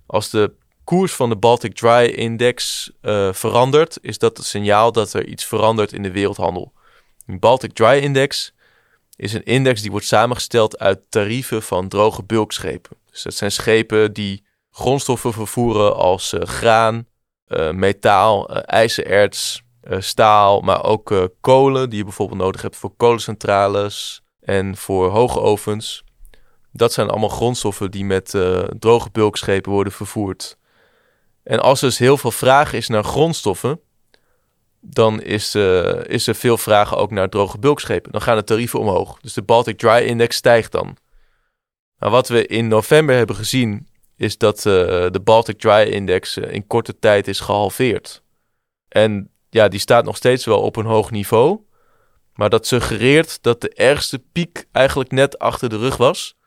Als 0.06 0.30
de 0.30 0.54
koers 0.90 1.14
van 1.14 1.30
de 1.30 1.36
Baltic 1.36 1.76
Dry 1.76 2.06
Index 2.06 2.92
uh, 3.02 3.34
verandert, 3.34 3.98
is 4.02 4.18
dat 4.18 4.38
het 4.38 4.46
signaal 4.46 4.92
dat 4.92 5.14
er 5.14 5.26
iets 5.26 5.46
verandert 5.46 5.94
in 5.94 6.04
de 6.04 6.12
wereldhandel. 6.12 6.74
De 7.26 7.38
Baltic 7.38 7.74
Dry 7.74 7.98
Index 7.98 8.54
is 9.16 9.34
een 9.34 9.44
index 9.44 9.82
die 9.82 9.92
wordt 9.92 10.06
samengesteld 10.06 10.80
uit 10.80 11.00
tarieven 11.10 11.64
van 11.64 11.88
droge 11.88 12.24
bulkschepen. 12.24 12.98
Dus 13.12 13.24
dat 13.24 13.34
zijn 13.34 13.52
schepen 13.52 14.14
die 14.14 14.44
grondstoffen 14.72 15.34
vervoeren 15.34 15.96
als 15.96 16.34
uh, 16.34 16.42
graan, 16.42 17.06
uh, 17.48 17.72
metaal, 17.72 18.50
ijzererts, 18.60 19.64
staal, 19.98 20.62
maar 20.62 20.84
ook 20.84 21.30
kolen 21.42 21.90
die 21.90 21.98
je 21.98 22.04
bijvoorbeeld 22.04 22.40
nodig 22.40 22.62
hebt 22.62 22.76
voor 22.76 22.94
kolencentrales 22.98 24.22
en 24.42 24.78
voor 24.78 25.10
hoogovens. 25.10 26.04
Dat 26.72 26.94
zijn 26.94 27.10
allemaal 27.10 27.30
grondstoffen 27.30 27.92
die 27.92 28.06
met 28.06 28.30
droge 28.80 29.10
bulkschepen 29.12 29.72
worden 29.72 29.94
vervoerd. 29.94 30.58
En 31.44 31.60
als 31.60 31.82
er 31.82 31.88
dus 31.88 31.98
heel 31.98 32.18
veel 32.18 32.32
vraag 32.32 32.74
is 32.74 32.88
naar 32.88 33.04
grondstoffen, 33.04 33.80
dan 34.82 35.22
is, 35.22 35.56
uh, 35.56 36.04
is 36.06 36.28
er 36.28 36.36
veel 36.36 36.58
vraag 36.58 36.96
ook 36.96 37.12
naar 37.12 37.30
droge 37.30 37.58
bulkschepen. 37.58 38.12
Dan 38.12 38.22
gaan 38.22 38.38
de 38.38 38.44
tarieven 38.44 38.80
omhoog. 38.80 39.20
Dus 39.22 39.34
de 39.34 39.42
Baltic 39.42 39.78
Dry 39.78 40.06
Index 40.06 40.36
stijgt 40.36 40.72
dan. 40.72 40.98
Maar 41.98 42.10
wat 42.10 42.28
we 42.28 42.48
in 42.48 42.68
november 42.68 43.16
hebben 43.16 43.36
gezien, 43.36 43.88
is 44.16 44.38
dat 44.38 44.58
uh, 44.58 44.64
de 44.64 45.22
Baltic 45.24 45.60
Dry 45.60 45.92
Index 45.92 46.38
uh, 46.38 46.54
in 46.54 46.68
korte 46.68 47.00
tijd 47.00 47.28
is 47.28 47.40
gehalveerd. 47.40 48.24
En 48.88 49.32
ja, 49.50 49.68
die 49.68 49.80
staat 49.80 50.06
nog 50.06 50.16
steeds 50.16 50.46
wel 50.46 50.62
op 50.62 50.76
een 50.76 50.86
hoog 50.86 51.12
niveau. 51.12 51.60
Maar 52.34 52.50
dat 52.50 52.68
suggereert 52.68 53.44
dat 53.44 53.62
de 53.62 53.74
ergste 53.74 54.24
piek 54.32 54.68
eigenlijk 54.72 55.12
net 55.12 55.40
achter 55.40 55.70
de 55.70 55.78
rug 55.78 55.98
was. 55.98 56.38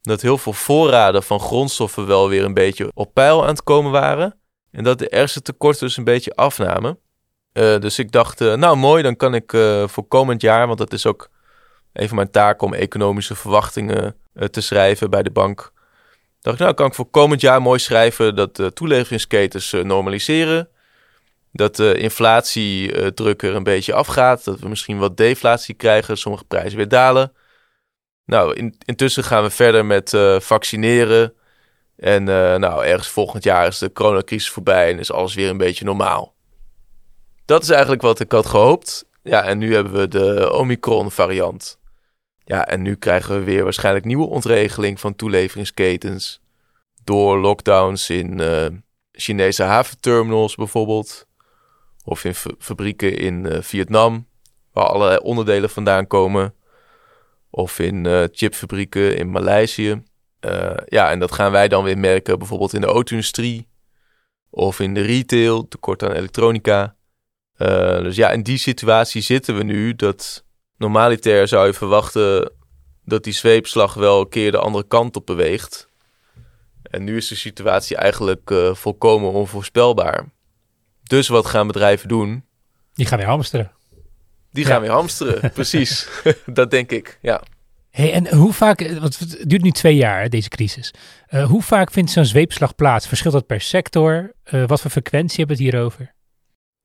Dat 0.00 0.20
heel 0.20 0.38
veel 0.38 0.52
voorraden 0.52 1.22
van 1.22 1.40
grondstoffen 1.40 2.06
wel 2.06 2.28
weer 2.28 2.44
een 2.44 2.54
beetje 2.54 2.90
op 2.94 3.14
peil 3.14 3.42
aan 3.42 3.48
het 3.48 3.62
komen 3.62 3.90
waren. 3.90 4.39
En 4.72 4.84
dat 4.84 4.98
de 4.98 5.08
ergste 5.08 5.42
tekorten 5.42 5.86
dus 5.86 5.96
een 5.96 6.04
beetje 6.04 6.34
afnamen. 6.34 6.98
Uh, 7.52 7.78
dus 7.78 7.98
ik 7.98 8.12
dacht, 8.12 8.40
uh, 8.40 8.54
nou 8.54 8.76
mooi, 8.76 9.02
dan 9.02 9.16
kan 9.16 9.34
ik 9.34 9.52
uh, 9.52 9.88
voor 9.88 10.06
komend 10.08 10.40
jaar, 10.40 10.66
want 10.66 10.78
dat 10.78 10.92
is 10.92 11.06
ook 11.06 11.30
een 11.92 12.08
van 12.08 12.16
mijn 12.16 12.30
taken 12.30 12.66
om 12.66 12.74
economische 12.74 13.34
verwachtingen 13.34 14.16
te 14.50 14.60
schrijven 14.60 15.10
bij 15.10 15.22
de 15.22 15.30
bank. 15.30 15.72
Dacht 16.40 16.56
ik, 16.56 16.62
nou 16.62 16.74
kan 16.74 16.86
ik 16.86 16.94
voor 16.94 17.10
komend 17.10 17.40
jaar 17.40 17.62
mooi 17.62 17.78
schrijven 17.78 18.36
dat 18.36 18.56
de 18.56 18.72
toeleveringsketens 18.72 19.72
normaliseren. 19.72 20.68
Dat 21.52 21.76
de 21.76 21.98
inflatiedruk 21.98 23.42
er 23.42 23.54
een 23.54 23.62
beetje 23.62 23.92
afgaat. 23.92 24.44
Dat 24.44 24.60
we 24.60 24.68
misschien 24.68 24.98
wat 24.98 25.16
deflatie 25.16 25.74
krijgen, 25.74 26.16
sommige 26.16 26.44
prijzen 26.44 26.76
weer 26.76 26.88
dalen. 26.88 27.32
Nou, 28.24 28.54
in, 28.54 28.74
intussen 28.84 29.24
gaan 29.24 29.42
we 29.42 29.50
verder 29.50 29.86
met 29.86 30.16
vaccineren. 30.38 31.34
En 32.00 32.28
uh, 32.28 32.54
nou, 32.54 32.84
ergens 32.84 33.08
volgend 33.08 33.44
jaar 33.44 33.66
is 33.66 33.78
de 33.78 33.92
coronacrisis 33.92 34.50
voorbij 34.50 34.90
en 34.90 34.98
is 34.98 35.12
alles 35.12 35.34
weer 35.34 35.48
een 35.48 35.56
beetje 35.56 35.84
normaal. 35.84 36.34
Dat 37.44 37.62
is 37.62 37.70
eigenlijk 37.70 38.02
wat 38.02 38.20
ik 38.20 38.32
had 38.32 38.46
gehoopt. 38.46 39.08
Ja, 39.22 39.44
en 39.44 39.58
nu 39.58 39.74
hebben 39.74 39.92
we 39.92 40.08
de 40.08 40.52
Omicron-variant. 40.52 41.78
Ja, 42.44 42.66
en 42.66 42.82
nu 42.82 42.94
krijgen 42.94 43.34
we 43.34 43.44
weer 43.44 43.64
waarschijnlijk 43.64 44.04
nieuwe 44.04 44.26
ontregeling 44.26 45.00
van 45.00 45.16
toeleveringsketens. 45.16 46.40
Door 47.04 47.38
lockdowns 47.38 48.10
in 48.10 48.40
uh, 48.40 48.66
Chinese 49.12 49.62
haventerminals 49.62 50.54
bijvoorbeeld. 50.54 51.26
Of 52.04 52.24
in 52.24 52.34
fabrieken 52.58 53.16
in 53.16 53.44
uh, 53.44 53.60
Vietnam, 53.60 54.26
waar 54.72 54.86
allerlei 54.86 55.18
onderdelen 55.18 55.70
vandaan 55.70 56.06
komen. 56.06 56.54
Of 57.50 57.78
in 57.78 58.28
chipfabrieken 58.32 59.16
in 59.16 59.30
Maleisië. 59.30 60.02
Uh, 60.40 60.72
ja, 60.86 61.10
en 61.10 61.18
dat 61.18 61.32
gaan 61.32 61.52
wij 61.52 61.68
dan 61.68 61.84
weer 61.84 61.98
merken 61.98 62.38
bijvoorbeeld 62.38 62.72
in 62.72 62.80
de 62.80 62.86
auto-industrie 62.86 63.68
of 64.50 64.80
in 64.80 64.94
de 64.94 65.00
retail, 65.00 65.68
tekort 65.68 66.02
aan 66.02 66.12
elektronica. 66.12 66.94
Uh, 67.56 67.68
dus 68.02 68.16
ja, 68.16 68.30
in 68.30 68.42
die 68.42 68.58
situatie 68.58 69.22
zitten 69.22 69.56
we 69.56 69.62
nu 69.62 69.94
dat 69.94 70.44
normaliter 70.76 71.48
zou 71.48 71.66
je 71.66 71.72
verwachten 71.72 72.52
dat 73.04 73.24
die 73.24 73.32
zweepslag 73.32 73.94
wel 73.94 74.20
een 74.20 74.28
keer 74.28 74.50
de 74.50 74.58
andere 74.58 74.86
kant 74.86 75.16
op 75.16 75.26
beweegt. 75.26 75.88
En 76.82 77.04
nu 77.04 77.16
is 77.16 77.28
de 77.28 77.34
situatie 77.34 77.96
eigenlijk 77.96 78.50
uh, 78.50 78.74
volkomen 78.74 79.32
onvoorspelbaar. 79.32 80.24
Dus 81.02 81.28
wat 81.28 81.46
gaan 81.46 81.66
bedrijven 81.66 82.08
doen? 82.08 82.44
Die 82.94 83.06
gaan 83.06 83.18
weer 83.18 83.26
hamsteren. 83.26 83.72
Die 84.52 84.64
gaan 84.64 84.80
weer 84.80 84.90
hamsteren, 84.90 85.50
precies. 85.52 86.08
dat 86.46 86.70
denk 86.70 86.90
ik, 86.90 87.18
ja. 87.22 87.42
Hey, 87.90 88.12
en 88.12 88.34
hoe 88.34 88.52
vaak, 88.52 88.98
want 88.98 89.18
het 89.18 89.44
duurt 89.46 89.62
nu 89.62 89.70
twee 89.70 89.96
jaar, 89.96 90.28
deze 90.28 90.48
crisis. 90.48 90.90
Uh, 91.30 91.46
hoe 91.46 91.62
vaak 91.62 91.90
vindt 91.90 92.10
zo'n 92.10 92.24
zweepslag 92.24 92.74
plaats? 92.74 93.06
Verschilt 93.06 93.34
dat 93.34 93.46
per 93.46 93.60
sector? 93.60 94.32
Uh, 94.52 94.66
wat 94.66 94.80
voor 94.80 94.90
frequentie 94.90 95.36
hebben 95.36 95.56
we 95.56 95.62
het 95.62 95.72
hierover? 95.72 96.14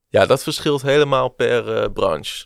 Ja, 0.08 0.26
dat 0.26 0.44
verschilt 0.44 0.82
helemaal 0.82 1.30
per 1.30 1.82
uh, 1.82 1.86
branche. 1.94 2.46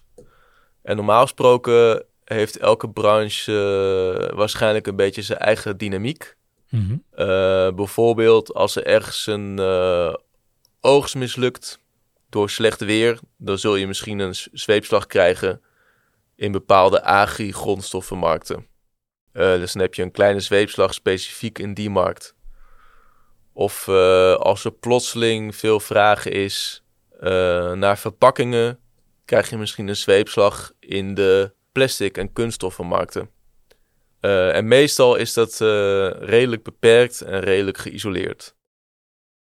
En 0.81 0.95
normaal 0.95 1.21
gesproken 1.21 2.03
heeft 2.23 2.57
elke 2.57 2.89
branche 2.89 4.31
waarschijnlijk 4.35 4.87
een 4.87 4.95
beetje 4.95 5.21
zijn 5.21 5.39
eigen 5.39 5.77
dynamiek. 5.77 6.37
Mm 6.69 7.03
-hmm. 7.15 7.75
bijvoorbeeld 7.75 8.53
als 8.53 8.75
er 8.75 8.85
ergens 8.85 9.27
een 9.27 9.59
oogst 10.81 11.15
mislukt 11.15 11.79
door 12.29 12.49
slecht 12.49 12.81
weer, 12.81 13.19
dan 13.37 13.57
zul 13.57 13.75
je 13.75 13.87
misschien 13.87 14.19
een 14.19 14.35
zweepslag 14.51 15.05
krijgen 15.05 15.61
in 16.39 16.51
bepaalde 16.51 17.03
agri-grondstoffenmarkten. 17.03 18.67
Uh, 19.33 19.53
dus 19.53 19.73
dan 19.73 19.81
heb 19.81 19.93
je 19.93 20.01
een 20.01 20.11
kleine 20.11 20.39
zweepslag 20.39 20.93
specifiek 20.93 21.59
in 21.59 21.73
die 21.73 21.89
markt. 21.89 22.35
Of 23.53 23.87
uh, 23.87 24.33
als 24.33 24.65
er 24.65 24.71
plotseling 24.71 25.55
veel 25.55 25.79
vragen 25.79 26.31
is 26.31 26.83
uh, 27.13 27.71
naar 27.71 27.97
verpakkingen, 27.97 28.79
krijg 29.25 29.49
je 29.49 29.57
misschien 29.57 29.87
een 29.87 29.95
zweepslag 29.95 30.71
in 30.79 31.13
de 31.13 31.53
plastic- 31.71 32.17
en 32.17 32.33
kunststoffenmarkten. 32.33 33.29
En 34.19 34.67
meestal 34.67 35.15
is 35.15 35.33
dat 35.33 35.59
redelijk 36.19 36.63
beperkt 36.63 37.21
en 37.21 37.39
redelijk 37.39 37.77
geïsoleerd. 37.77 38.55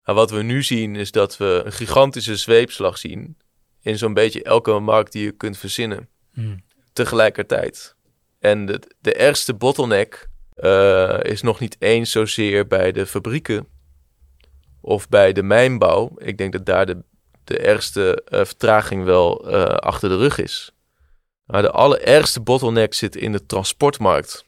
Maar 0.04 0.14
wat 0.14 0.30
we 0.30 0.42
nu 0.42 0.62
zien 0.62 0.96
is 0.96 1.10
dat 1.10 1.36
we 1.36 1.62
een 1.64 1.72
gigantische 1.72 2.36
zweepslag 2.36 2.98
zien 2.98 3.38
in 3.80 3.98
zo'n 3.98 4.14
beetje 4.14 4.42
elke 4.42 4.78
markt 4.78 5.12
die 5.12 5.24
je 5.24 5.32
kunt 5.32 5.58
verzinnen. 5.58 6.08
Hmm. 6.32 6.66
Tegelijkertijd. 6.98 7.94
En 8.38 8.66
de, 8.66 8.80
de 9.00 9.14
ergste 9.14 9.54
bottleneck 9.54 10.28
uh, 10.56 11.18
is 11.22 11.42
nog 11.42 11.60
niet 11.60 11.76
eens 11.78 12.10
zozeer 12.10 12.66
bij 12.66 12.92
de 12.92 13.06
fabrieken 13.06 13.66
of 14.80 15.08
bij 15.08 15.32
de 15.32 15.42
mijnbouw. 15.42 16.12
Ik 16.16 16.38
denk 16.38 16.52
dat 16.52 16.66
daar 16.66 16.86
de, 16.86 17.02
de 17.44 17.58
ergste 17.58 18.24
uh, 18.28 18.44
vertraging 18.44 19.04
wel 19.04 19.50
uh, 19.54 19.64
achter 19.64 20.08
de 20.08 20.16
rug 20.16 20.38
is. 20.38 20.72
Maar 21.44 21.62
de 21.62 21.70
allerergste 21.70 22.40
bottleneck 22.40 22.94
zit 22.94 23.16
in 23.16 23.32
de 23.32 23.46
transportmarkt. 23.46 24.44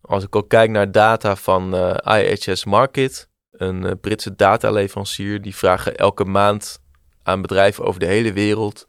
Als 0.00 0.24
ik 0.24 0.36
ook 0.36 0.48
kijk 0.48 0.70
naar 0.70 0.92
data 0.92 1.36
van 1.36 1.74
IHS 2.04 2.64
Market, 2.64 3.28
een 3.50 3.98
Britse 4.00 4.34
dataleverancier, 4.34 5.42
die 5.42 5.56
vragen 5.56 5.96
elke 5.96 6.24
maand 6.24 6.82
aan 7.22 7.42
bedrijven 7.42 7.84
over 7.84 8.00
de 8.00 8.06
hele 8.06 8.32
wereld: 8.32 8.86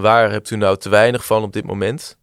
waar 0.00 0.30
hebt 0.30 0.50
u 0.50 0.56
nou 0.56 0.76
te 0.76 0.88
weinig 0.88 1.26
van 1.26 1.42
op 1.42 1.52
dit 1.52 1.64
moment? 1.64 2.18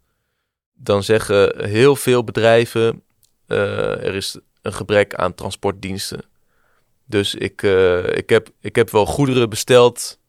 Dan 0.73 1.03
zeggen 1.03 1.67
heel 1.69 1.95
veel 1.95 2.23
bedrijven: 2.23 3.03
uh, 3.47 4.05
er 4.05 4.15
is 4.15 4.39
een 4.61 4.73
gebrek 4.73 5.15
aan 5.15 5.33
transportdiensten. 5.33 6.21
Dus 7.05 7.35
ik, 7.35 7.61
uh, 7.61 8.15
ik, 8.15 8.29
heb, 8.29 8.49
ik 8.59 8.75
heb 8.75 8.89
wel 8.89 9.05
goederen 9.05 9.49
besteld, 9.49 10.19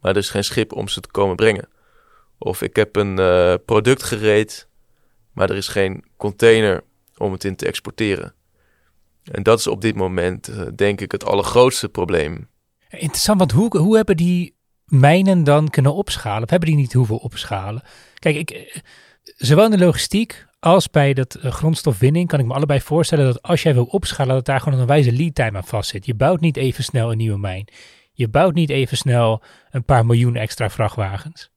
maar 0.00 0.10
er 0.10 0.16
is 0.16 0.30
geen 0.30 0.44
schip 0.44 0.72
om 0.72 0.88
ze 0.88 1.00
te 1.00 1.10
komen 1.10 1.36
brengen. 1.36 1.68
Of 2.38 2.62
ik 2.62 2.76
heb 2.76 2.96
een 2.96 3.20
uh, 3.20 3.54
product 3.64 4.02
gereed, 4.02 4.68
maar 5.32 5.50
er 5.50 5.56
is 5.56 5.68
geen 5.68 6.04
container 6.16 6.84
om 7.16 7.32
het 7.32 7.44
in 7.44 7.56
te 7.56 7.66
exporteren. 7.66 8.34
En 9.24 9.42
dat 9.42 9.58
is 9.58 9.66
op 9.66 9.80
dit 9.80 9.94
moment, 9.94 10.50
denk 10.78 11.00
ik, 11.00 11.12
het 11.12 11.24
allergrootste 11.24 11.88
probleem. 11.88 12.48
Interessant, 12.88 13.38
want 13.38 13.52
hoe, 13.52 13.78
hoe 13.78 13.96
hebben 13.96 14.16
die 14.16 14.54
mijnen 14.84 15.44
dan 15.44 15.68
kunnen 15.68 15.94
opschalen? 15.94 16.48
Hebben 16.48 16.68
die 16.68 16.78
niet 16.78 16.92
hoeven 16.92 17.18
opschalen? 17.18 17.82
Kijk, 18.14 18.36
ik, 18.36 18.82
zowel 19.36 19.64
in 19.64 19.70
de 19.70 19.84
logistiek 19.84 20.46
als 20.60 20.90
bij 20.90 21.14
dat 21.14 21.36
uh, 21.36 21.52
grondstofwinning 21.52 22.28
kan 22.28 22.38
ik 22.38 22.46
me 22.46 22.54
allebei 22.54 22.80
voorstellen 22.80 23.24
dat 23.24 23.42
als 23.42 23.62
jij 23.62 23.74
wil 23.74 23.84
opschalen, 23.84 24.34
dat 24.34 24.44
daar 24.44 24.60
gewoon 24.60 24.78
een 24.78 24.86
wijze 24.86 25.12
lead 25.12 25.34
time 25.34 25.56
aan 25.56 25.64
vast 25.64 25.90
zit. 25.90 26.06
Je 26.06 26.14
bouwt 26.14 26.40
niet 26.40 26.56
even 26.56 26.84
snel 26.84 27.10
een 27.10 27.16
nieuwe 27.16 27.38
mijn. 27.38 27.68
Je 28.12 28.28
bouwt 28.28 28.54
niet 28.54 28.70
even 28.70 28.96
snel 28.96 29.42
een 29.70 29.84
paar 29.84 30.06
miljoen 30.06 30.36
extra 30.36 30.70
vrachtwagens. 30.70 31.50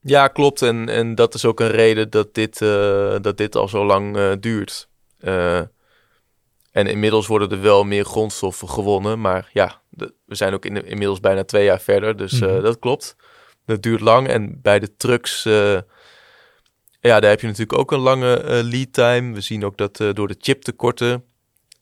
Ja, 0.00 0.28
klopt. 0.28 0.62
En, 0.62 0.88
en 0.88 1.14
dat 1.14 1.34
is 1.34 1.44
ook 1.44 1.60
een 1.60 1.70
reden 1.70 2.10
dat 2.10 2.34
dit, 2.34 2.60
uh, 2.60 3.16
dat 3.20 3.36
dit 3.36 3.56
al 3.56 3.68
zo 3.68 3.84
lang 3.86 4.36
duurt. 4.40 4.88
En 6.72 6.86
inmiddels 6.86 7.26
worden 7.26 7.50
er 7.50 7.60
wel 7.60 7.84
meer 7.84 8.04
grondstoffen 8.04 8.68
gewonnen. 8.68 9.20
Maar 9.20 9.50
ja, 9.52 9.80
de, 9.88 10.14
we 10.24 10.34
zijn 10.34 10.54
ook 10.54 10.64
in, 10.64 10.86
inmiddels 10.86 11.20
bijna 11.20 11.44
twee 11.44 11.64
jaar 11.64 11.80
verder. 11.80 12.16
Dus 12.16 12.40
mm 12.40 12.48
-hmm. 12.48 12.62
dat 12.62 12.78
klopt. 12.78 13.16
Dat 13.66 13.82
duurt 13.82 14.00
lang. 14.00 14.28
En 14.28 14.58
bij 14.62 14.78
de 14.78 14.96
trucks 14.96 15.42
ja, 17.02 17.20
daar 17.20 17.30
heb 17.30 17.40
je 17.40 17.46
natuurlijk 17.46 17.78
ook 17.78 17.92
een 17.92 17.98
lange 17.98 18.42
uh, 18.42 18.48
lead 18.70 18.92
time. 18.92 19.34
We 19.34 19.40
zien 19.40 19.64
ook 19.64 19.76
dat 19.76 19.96
door 19.96 20.28
de 20.28 20.36
chiptekorten 20.38 21.24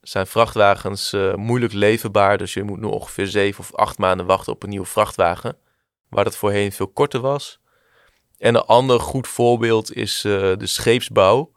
zijn 0.00 0.26
vrachtwagens 0.26 1.16
moeilijk 1.35 1.73
leverbaar. 1.73 2.38
Dus 2.38 2.54
je 2.54 2.62
moet 2.62 2.80
nu 2.80 2.87
ongeveer 2.87 3.26
zeven 3.26 3.61
of 3.61 3.75
acht 3.75 3.99
maanden 3.99 4.26
wachten 4.26 4.52
op 4.52 4.62
een 4.62 4.68
nieuwe 4.68 4.87
vrachtwagen. 4.87 5.57
Waar 6.09 6.24
dat 6.24 6.37
voorheen 6.37 6.72
veel 6.72 6.88
korter 6.88 7.20
was. 7.20 7.61
En 8.38 8.55
een 8.55 8.61
ander 8.61 9.00
goed 9.00 9.29
voorbeeld 9.29 9.94
is 9.94 10.20
de 10.20 10.57
scheepsbouw. 10.66 11.53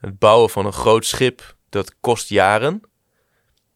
Het 0.00 0.18
bouwen 0.18 0.50
van 0.50 0.66
een 0.66 0.72
groot 0.72 1.04
schip, 1.04 1.55
dat 1.76 1.94
kost 2.00 2.28
jaren. 2.28 2.80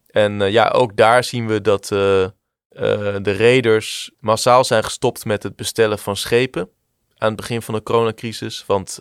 En 0.06 0.50
ja, 0.50 0.68
ook 0.68 0.96
daar 0.96 1.24
zien 1.24 1.46
we 1.46 1.60
dat 1.60 1.86
de 1.86 3.20
reders 3.22 4.10
massaal 4.20 4.64
zijn 4.64 4.84
gestopt 4.84 5.24
met 5.24 5.42
het 5.42 5.56
bestellen 5.56 5.98
van 5.98 6.16
schepen 6.16 6.68
aan 7.16 7.28
het 7.28 7.36
begin 7.36 7.62
van 7.62 7.74
de 7.74 7.82
coronacrisis. 7.82 8.64
Want 8.66 9.00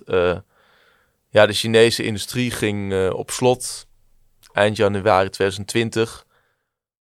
ja, 1.29 1.45
de 1.45 1.53
Chinese 1.53 2.03
industrie 2.03 2.51
ging 2.51 3.09
op 3.11 3.31
slot 3.31 3.87
eind 4.51 4.77
januari 4.77 5.29
2020. 5.29 6.25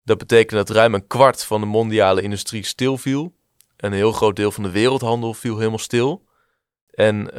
Dat 0.03 0.17
betekent 0.17 0.67
dat 0.67 0.75
ruim 0.75 0.93
een 0.93 1.07
kwart 1.07 1.43
van 1.43 1.61
de 1.61 1.67
mondiale 1.67 2.21
industrie 2.21 2.65
stilviel. 2.65 3.35
En 3.77 3.91
een 3.91 3.97
heel 3.97 4.11
groot 4.11 4.35
deel 4.35 4.51
van 4.51 4.63
de 4.63 4.71
wereldhandel 4.71 5.33
viel 5.33 5.57
helemaal 5.57 5.77
stil. 5.77 6.25
En 6.89 7.33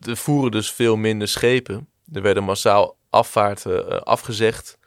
er 0.00 0.16
voeren 0.16 0.50
dus 0.50 0.72
veel 0.72 0.96
minder 0.96 1.28
schepen. 1.28 1.88
Er 2.12 2.22
werden 2.22 2.44
massaal 2.44 2.96
afvaarten 3.10 4.04
afgezegd. 4.04 4.78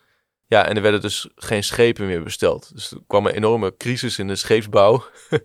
Ja, 0.47 0.67
en 0.67 0.75
er 0.75 0.81
werden 0.81 1.01
dus 1.01 1.29
geen 1.35 1.63
schepen 1.63 2.05
meer 2.05 2.23
besteld. 2.23 2.71
Dus 2.73 2.91
er 2.91 2.97
kwam 3.07 3.25
een 3.25 3.33
enorme 3.33 3.77
crisis 3.77 4.19
in 4.19 4.27
de 4.27 4.35
scheepsbouw. 4.35 5.03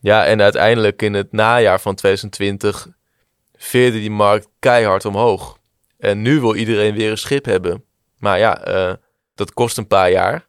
Ja, 0.00 0.24
en 0.26 0.42
uiteindelijk 0.42 1.02
in 1.02 1.14
het 1.14 1.32
najaar 1.32 1.80
van 1.80 1.94
2020 1.94 2.88
veerde 3.56 3.98
die 3.98 4.10
markt 4.10 4.48
keihard 4.58 5.04
omhoog. 5.04 5.58
En 5.98 6.22
nu 6.22 6.40
wil 6.40 6.54
iedereen 6.54 6.94
weer 6.94 7.10
een 7.10 7.18
schip 7.18 7.44
hebben. 7.44 7.84
Maar 8.18 8.38
ja, 8.38 8.68
uh, 8.68 8.94
dat 9.34 9.52
kost 9.52 9.78
een 9.78 9.86
paar 9.86 10.10
jaar. 10.10 10.46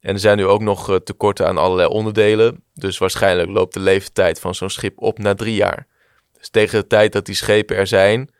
En 0.00 0.14
er 0.14 0.20
zijn 0.20 0.36
nu 0.36 0.46
ook 0.46 0.60
nog 0.60 0.90
uh, 0.90 0.96
tekorten 0.96 1.46
aan 1.46 1.58
allerlei 1.58 1.88
onderdelen. 1.88 2.64
Dus 2.74 2.98
waarschijnlijk 2.98 3.50
loopt 3.50 3.74
de 3.74 3.80
leeftijd 3.80 4.40
van 4.40 4.54
zo'n 4.54 4.70
schip 4.70 5.02
op 5.02 5.18
na 5.18 5.34
drie 5.34 5.54
jaar. 5.54 5.86
Dus 6.38 6.48
tegen 6.48 6.80
de 6.80 6.86
tijd 6.86 7.12
dat 7.12 7.26
die 7.26 7.34
schepen 7.34 7.76
er 7.76 7.86
zijn, 7.86 8.30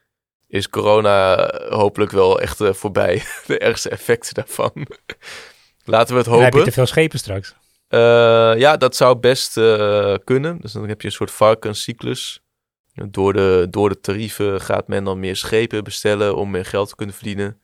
is 0.50 0.68
corona 0.68 1.50
hopelijk 1.68 2.10
wel 2.10 2.40
echt 2.40 2.60
uh, 2.60 2.72
voorbij. 2.72 3.22
de 3.46 3.58
ergste 3.58 3.88
effecten 3.88 4.34
daarvan. 4.34 4.72
Laten 5.84 6.14
we 6.14 6.20
het 6.20 6.28
hopen. 6.28 6.46
En 6.46 6.52
heb 6.52 6.58
je 6.58 6.64
te 6.64 6.72
veel 6.72 6.86
schepen 6.86 7.18
straks? 7.18 7.54
Uh, 7.88 8.00
ja, 8.56 8.76
dat 8.76 8.96
zou 8.96 9.18
best 9.18 9.56
uh, 9.56 10.14
kunnen. 10.24 10.58
Dus 10.60 10.72
dan 10.72 10.88
heb 10.88 11.00
je 11.00 11.06
een 11.06 11.12
soort 11.12 11.30
varkenscyclus. 11.30 12.42
Door 12.94 13.32
de, 13.32 13.66
door 13.70 13.88
de 13.88 14.00
tarieven 14.00 14.60
gaat 14.60 14.88
men 14.88 15.04
dan 15.04 15.20
meer 15.20 15.36
schepen 15.36 15.84
bestellen 15.84 16.36
om 16.36 16.50
meer 16.50 16.64
geld 16.64 16.88
te 16.88 16.94
kunnen 16.94 17.14
verdienen. 17.14 17.60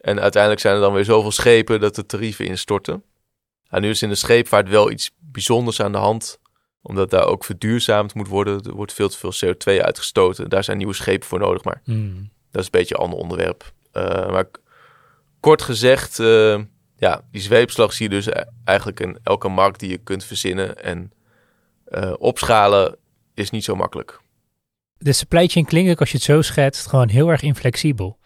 En 0.00 0.20
uiteindelijk 0.20 0.62
zijn 0.62 0.74
er 0.74 0.80
dan 0.80 0.92
weer 0.92 1.04
zoveel 1.04 1.30
schepen 1.30 1.80
dat 1.80 1.94
de 1.94 2.06
tarieven 2.06 2.46
instorten. 2.46 3.04
Nou, 3.68 3.82
nu 3.82 3.90
is 3.90 4.02
in 4.02 4.08
de 4.08 4.14
scheepvaart 4.14 4.68
wel 4.68 4.90
iets 4.90 5.10
bijzonders 5.18 5.80
aan 5.80 5.92
de 5.92 5.98
hand. 5.98 6.40
Omdat 6.82 7.10
daar 7.10 7.26
ook 7.26 7.44
verduurzaamd 7.44 8.14
moet 8.14 8.28
worden. 8.28 8.62
Er 8.62 8.74
wordt 8.74 8.92
veel 8.92 9.08
te 9.08 9.18
veel 9.18 9.54
CO2 9.54 9.82
uitgestoten. 9.82 10.50
Daar 10.50 10.64
zijn 10.64 10.76
nieuwe 10.76 10.94
schepen 10.94 11.28
voor 11.28 11.38
nodig. 11.38 11.64
Maar 11.64 11.80
hmm. 11.84 12.30
dat 12.50 12.60
is 12.60 12.66
een 12.66 12.78
beetje 12.78 12.94
een 12.94 13.00
ander 13.00 13.18
onderwerp. 13.18 13.72
Uh, 13.92 14.02
maar 14.30 14.50
kort 15.40 15.62
gezegd 15.62 16.18
ja, 17.02 17.22
die 17.30 17.40
zweepslag 17.40 17.92
zie 17.92 18.08
je 18.08 18.14
dus 18.14 18.26
e- 18.26 18.44
eigenlijk 18.64 19.00
in 19.00 19.18
elke 19.22 19.48
markt 19.48 19.80
die 19.80 19.90
je 19.90 19.98
kunt 19.98 20.24
verzinnen. 20.24 20.82
En 20.82 21.12
uh, 21.88 22.12
opschalen 22.18 22.96
is 23.34 23.50
niet 23.50 23.64
zo 23.64 23.74
makkelijk. 23.74 24.20
De 24.98 25.12
supply 25.12 25.46
chain 25.46 25.66
klinkt 25.66 26.00
als 26.00 26.10
je 26.10 26.16
het 26.16 26.26
zo 26.26 26.42
schetst, 26.42 26.86
gewoon 26.86 27.08
heel 27.08 27.28
erg 27.28 27.42
inflexibel. 27.42 28.18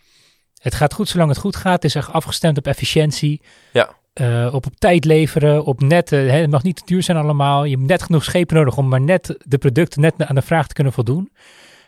Het 0.58 0.74
gaat 0.74 0.94
goed 0.94 1.08
zolang 1.08 1.28
het 1.28 1.38
goed 1.38 1.56
gaat. 1.56 1.72
Het 1.72 1.84
is 1.84 1.94
echt 1.94 2.12
afgestemd 2.12 2.58
op 2.58 2.66
efficiëntie. 2.66 3.42
Ja. 3.72 3.96
Uh, 4.20 4.54
op 4.54 4.66
op 4.66 4.76
tijd 4.78 5.04
leveren, 5.04 5.64
op 5.64 5.80
net, 5.80 6.12
uh, 6.12 6.32
het 6.32 6.50
mag 6.50 6.62
niet 6.62 6.76
te 6.76 6.82
duur 6.84 7.02
zijn 7.02 7.16
allemaal. 7.16 7.64
Je 7.64 7.76
hebt 7.76 7.88
net 7.88 8.02
genoeg 8.02 8.24
schepen 8.24 8.56
nodig 8.56 8.76
om 8.76 8.88
maar 8.88 9.00
net 9.00 9.36
de 9.44 9.58
producten 9.58 10.00
net 10.00 10.22
aan 10.22 10.34
de 10.34 10.42
vraag 10.42 10.66
te 10.66 10.74
kunnen 10.74 10.92
voldoen. 10.92 11.32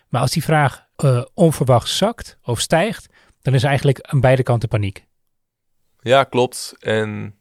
Maar 0.08 0.20
als 0.20 0.30
die 0.30 0.44
vraag 0.44 0.86
uh, 1.04 1.24
onverwacht 1.34 1.88
zakt 1.88 2.38
of 2.42 2.60
stijgt, 2.60 3.06
dan 3.42 3.54
is 3.54 3.62
eigenlijk 3.62 4.00
aan 4.00 4.20
beide 4.20 4.42
kanten 4.42 4.68
paniek. 4.68 5.04
Ja, 6.00 6.24
klopt. 6.24 6.74
En 6.78 7.34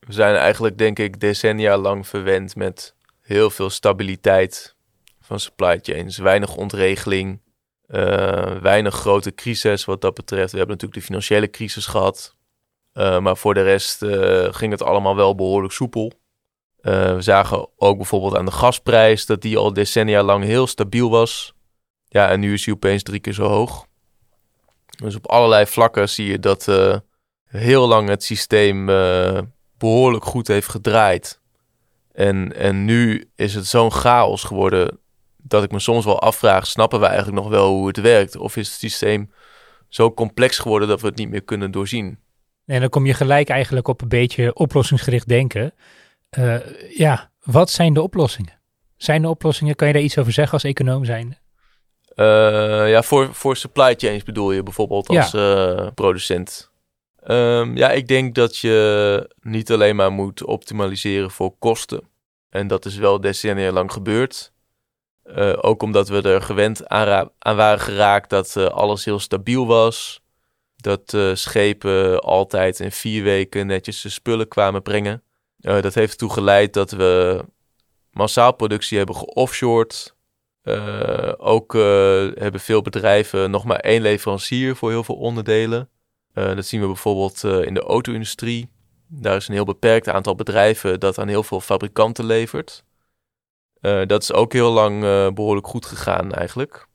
we 0.00 0.12
zijn 0.12 0.36
eigenlijk, 0.36 0.78
denk 0.78 0.98
ik, 0.98 1.20
decennia 1.20 1.76
lang 1.76 2.06
verwend 2.06 2.56
met 2.56 2.94
heel 3.20 3.50
veel 3.50 3.70
stabiliteit 3.70 4.76
van 5.20 5.40
supply 5.40 5.78
chains. 5.82 6.18
Weinig 6.18 6.56
ontregeling, 6.56 7.40
weinig 8.60 8.94
grote 8.94 9.34
crisis 9.34 9.84
wat 9.84 10.00
dat 10.00 10.14
betreft. 10.14 10.52
We 10.52 10.58
hebben 10.58 10.76
natuurlijk 10.76 11.00
de 11.00 11.06
financiële 11.06 11.50
crisis 11.50 11.86
gehad. 11.86 12.36
Uh, 12.98 13.18
maar 13.18 13.36
voor 13.36 13.54
de 13.54 13.62
rest 13.62 14.02
uh, 14.02 14.48
ging 14.50 14.72
het 14.72 14.82
allemaal 14.82 15.16
wel 15.16 15.34
behoorlijk 15.34 15.72
soepel. 15.72 16.12
we 16.80 17.16
zagen 17.18 17.68
ook 17.76 17.96
bijvoorbeeld 17.96 18.36
aan 18.36 18.44
de 18.44 18.50
gasprijs 18.50 19.26
dat 19.26 19.42
die 19.42 19.56
al 19.58 19.72
decennia 19.72 20.22
lang 20.22 20.44
heel 20.44 20.66
stabiel 20.66 21.10
was. 21.10 21.54
Ja, 22.08 22.28
en 22.28 22.40
nu 22.40 22.52
is 22.52 22.64
die 22.64 22.74
opeens 22.74 23.02
drie 23.02 23.20
keer 23.20 23.32
zo 23.32 23.44
hoog. 23.44 23.86
Dus 24.86 25.16
op 25.16 25.26
allerlei 25.26 25.66
vlakken 25.66 26.08
zie 26.08 26.26
je 26.26 26.38
dat 26.38 26.68
heel 27.44 27.88
lang 27.88 28.08
het 28.08 28.24
systeem 28.24 28.86
behoorlijk 29.78 30.24
goed 30.24 30.48
heeft 30.48 30.68
gedraaid. 30.68 31.40
En, 32.12 32.56
en 32.56 32.84
nu 32.84 33.30
is 33.36 33.54
het 33.54 33.66
zo'n 33.66 33.92
chaos 33.92 34.44
geworden 34.44 35.00
dat 35.36 35.62
ik 35.62 35.70
me 35.70 35.78
soms 35.78 36.04
wel 36.04 36.20
afvraag: 36.20 36.66
snappen 36.66 37.00
we 37.00 37.06
eigenlijk 37.06 37.42
nog 37.42 37.48
wel 37.48 37.68
hoe 37.68 37.86
het 37.86 38.00
werkt? 38.00 38.36
Of 38.36 38.56
is 38.56 38.68
het 38.68 38.78
systeem 38.78 39.32
zo 39.88 40.12
complex 40.12 40.58
geworden 40.58 40.88
dat 40.88 41.00
we 41.00 41.06
het 41.06 41.16
niet 41.16 41.30
meer 41.30 41.44
kunnen 41.44 41.70
doorzien? 41.70 42.18
En 42.68 42.80
dan 42.80 42.88
kom 42.88 43.06
je 43.06 43.14
gelijk 43.14 43.48
eigenlijk 43.48 43.88
op 43.88 44.02
een 44.02 44.08
beetje 44.08 44.54
oplossingsgericht 44.54 45.28
denken. 45.28 45.74
Uh, 46.38 46.56
ja, 46.96 47.30
wat 47.42 47.70
zijn 47.70 47.92
de 47.92 48.02
oplossingen? 48.02 48.58
Zijn 48.96 49.22
er 49.22 49.28
oplossingen? 49.28 49.74
Kan 49.74 49.86
je 49.86 49.92
daar 49.92 50.02
iets 50.02 50.18
over 50.18 50.32
zeggen 50.32 50.52
als 50.52 50.64
econoom 50.64 51.04
zijnde? 51.04 51.36
Uh, 52.14 52.90
ja, 52.90 53.02
voor, 53.02 53.34
voor 53.34 53.56
supply 53.56 53.94
chains 53.96 54.22
bedoel 54.22 54.52
je 54.52 54.62
bijvoorbeeld 54.62 55.08
als 55.08 55.30
ja. 55.30 55.76
uh, 55.76 55.88
producent. 55.94 56.70
Um, 57.26 57.76
ja, 57.76 57.90
ik 57.90 58.08
denk 58.08 58.34
dat 58.34 58.56
je 58.56 59.30
niet 59.40 59.70
alleen 59.72 59.96
maar 59.96 60.12
moet 60.12 60.44
optimaliseren 60.44 61.30
voor 61.30 61.54
kosten. 61.58 62.00
En 62.50 62.66
dat 62.66 62.84
is 62.84 62.96
wel 62.96 63.20
decennia 63.20 63.72
lang 63.72 63.92
gebeurd. 63.92 64.52
Uh, 65.24 65.52
ook 65.60 65.82
omdat 65.82 66.08
we 66.08 66.22
er 66.22 66.42
gewend 66.42 66.88
aan, 66.88 67.30
aan 67.38 67.56
waren 67.56 67.80
geraakt 67.80 68.30
dat 68.30 68.56
alles 68.56 69.04
heel 69.04 69.18
stabiel 69.18 69.66
was. 69.66 70.22
Dat 70.80 71.16
schepen 71.32 72.20
altijd 72.20 72.80
in 72.80 72.92
vier 72.92 73.22
weken 73.22 73.66
netjes 73.66 74.00
de 74.00 74.08
spullen 74.08 74.48
kwamen 74.48 74.82
brengen. 74.82 75.22
dat 75.56 75.94
heeft 75.94 76.12
ertoe 76.12 76.32
geleid 76.32 76.72
dat 76.72 76.90
we 76.90 77.44
massaal 78.10 78.52
productie 78.52 78.96
hebben 78.96 79.16
geoffshored. 79.16 80.16
Uh, 80.62 81.32
ook 81.36 81.72
hebben 82.34 82.60
veel 82.60 82.82
bedrijven 82.82 83.50
nog 83.50 83.64
maar 83.64 83.78
één 83.78 84.02
leverancier 84.02 84.76
voor 84.76 84.90
heel 84.90 85.04
veel 85.04 85.14
onderdelen. 85.14 85.88
Dat 86.32 86.66
zien 86.66 86.80
we 86.80 86.86
bijvoorbeeld 86.86 87.44
in 87.44 87.74
de 87.74 87.82
auto-industrie. 87.82 88.68
Daar 89.06 89.36
is 89.36 89.48
een 89.48 89.54
heel 89.54 89.64
beperkt 89.64 90.08
aantal 90.08 90.34
bedrijven 90.34 91.00
dat 91.00 91.18
aan 91.18 91.28
heel 91.28 91.42
veel 91.42 91.60
fabrikanten 91.60 92.24
levert. 92.24 92.84
dat 93.80 94.22
is 94.22 94.32
ook 94.32 94.52
heel 94.52 94.70
lang 94.70 95.00
behoorlijk 95.34 95.66
goed 95.66 95.86
gegaan 95.86 96.32
eigenlijk. 96.32 96.87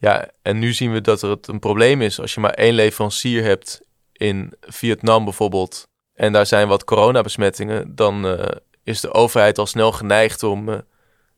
Ja, 0.00 0.30
en 0.42 0.58
nu 0.58 0.72
zien 0.72 0.92
we 0.92 1.00
dat 1.00 1.22
er 1.22 1.30
het 1.30 1.48
een 1.48 1.58
probleem 1.58 2.02
is 2.02 2.20
als 2.20 2.34
je 2.34 2.40
maar 2.40 2.54
één 2.54 2.74
leverancier 2.74 3.44
hebt 3.44 3.80
in 4.12 4.52
Vietnam 4.60 5.24
bijvoorbeeld. 5.24 5.88
En 6.14 6.32
daar 6.32 6.46
zijn 6.46 6.68
wat 6.68 6.84
coronabesmettingen, 6.84 7.94
dan 7.94 8.24
is 8.84 9.00
de 9.00 9.12
overheid 9.12 9.58
al 9.58 9.66
snel 9.66 9.92
geneigd 9.92 10.42
om 10.42 10.68
uh, 10.68 10.78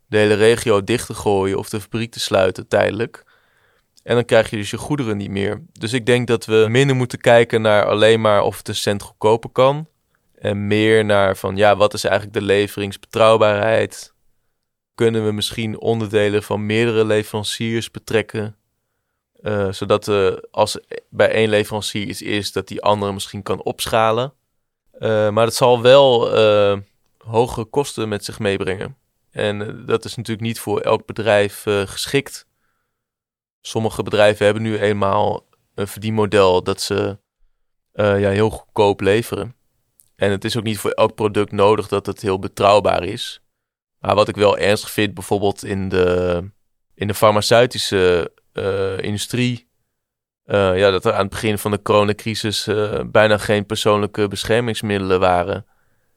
de 0.07 0.17
hele 0.17 0.35
regio 0.35 0.85
dicht 0.85 1.07
te 1.07 1.15
gooien 1.15 1.59
of 1.59 1.69
de 1.69 1.81
fabriek 1.81 2.13
te 2.13 2.21
sluiten 2.21 2.69
tijdelijk. 2.69 3.25
En 4.03 4.15
dan 4.15 4.25
krijg 4.25 4.51
je 4.51 4.57
dus 4.57 4.71
je 4.71 4.77
goederen 4.77 5.17
niet 5.17 5.31
meer. 5.31 5.63
Dus 5.73 5.93
ik 5.93 6.07
denk 6.07 6.27
dat 6.27 6.45
we 6.45 6.67
minder 6.69 6.97
moeten 6.97 7.21
kijken 7.21 7.63
naar 7.63 7.87
alleen 7.87 8.21
maar 8.21 8.43
of 8.43 8.57
het 8.59 8.69
een 8.69 8.75
cent 8.75 9.03
goedkoper 9.03 9.51
kan. 9.51 9.87
En 10.35 10.67
meer 10.67 11.05
naar 11.05 11.37
van 11.37 11.57
ja, 11.57 11.77
wat 11.77 11.95
is 11.95 12.05
eigenlijk 12.05 12.35
de 12.35 12.43
leveringsbetrouwbaarheid? 12.43 14.12
Kunnen 14.95 15.25
we 15.25 15.33
misschien 15.33 15.81
onderdelen 15.81 16.43
van 16.43 16.67
meerdere 16.67 17.05
leveranciers 17.05 17.91
betrekken? 17.91 18.57
Uh, 19.43 19.73
zodat 19.73 20.09
uh, 20.09 20.33
als 20.51 20.79
bij 21.09 21.31
één 21.31 21.49
leverancier 21.49 22.07
iets 22.07 22.23
is, 22.23 22.53
dat 22.53 22.69
die 22.69 22.83
andere 22.83 23.13
misschien 23.13 23.43
kan 23.43 23.63
opschalen. 23.63 24.35
Uh, 24.99 25.31
maar 25.31 25.45
het 25.45 25.55
zal 25.55 25.83
wel 25.83 26.31
hogere 27.19 27.65
kosten 27.65 28.09
met 28.09 28.25
zich 28.25 28.39
meebrengen. 28.39 28.97
En 29.31 29.63
eh, 29.63 29.87
dat 29.87 30.05
is 30.05 30.17
natuurlijk 30.17 30.47
niet 30.47 30.61
voor 30.61 30.81
elk 30.81 31.07
bedrijf 31.07 31.63
geschikt. 31.85 32.47
Sommige 33.61 34.03
bedrijven 34.03 34.45
hebben 34.45 34.63
nu 34.63 34.79
eenmaal 34.79 35.47
een 35.75 35.89
verdienmodel 35.89 36.63
dat 36.63 36.81
ze 36.81 37.19
ja, 37.93 38.31
heel 38.31 38.51
goedkoop 38.51 39.01
leveren. 39.01 39.57
En 40.17 40.31
het 40.31 40.45
is 40.45 40.57
ook 40.57 40.63
niet 40.63 40.79
voor 40.79 40.91
elk 40.91 41.15
product 41.15 41.53
nodig 41.53 41.89
dat 41.89 42.07
het 42.07 42.21
heel 42.21 42.39
betrouwbaar 42.39 43.05
is. 43.05 43.43
Maar 44.03 44.15
wat 44.15 44.29
ik 44.29 44.37
wel 44.37 44.59
ernstig 44.59 44.91
vind, 44.91 45.15
bijvoorbeeld 45.15 45.65
in 45.65 45.89
de, 45.89 46.43
in 46.95 47.07
de 47.07 47.15
farmaceutische 47.15 48.33
uh, 48.53 48.99
industrie. 48.99 49.69
ja, 50.45 50.91
dat 50.91 51.05
er 51.05 51.13
aan 51.13 51.21
het 51.21 51.31
begin 51.31 51.59
van 51.59 51.71
de 51.71 51.83
coronacrisis 51.83 52.69
bijna 53.07 53.39
geen 53.39 53.67
persoonlijke 53.67 54.29
beschermingsmiddelen 54.29 55.21
waren. 55.21 55.67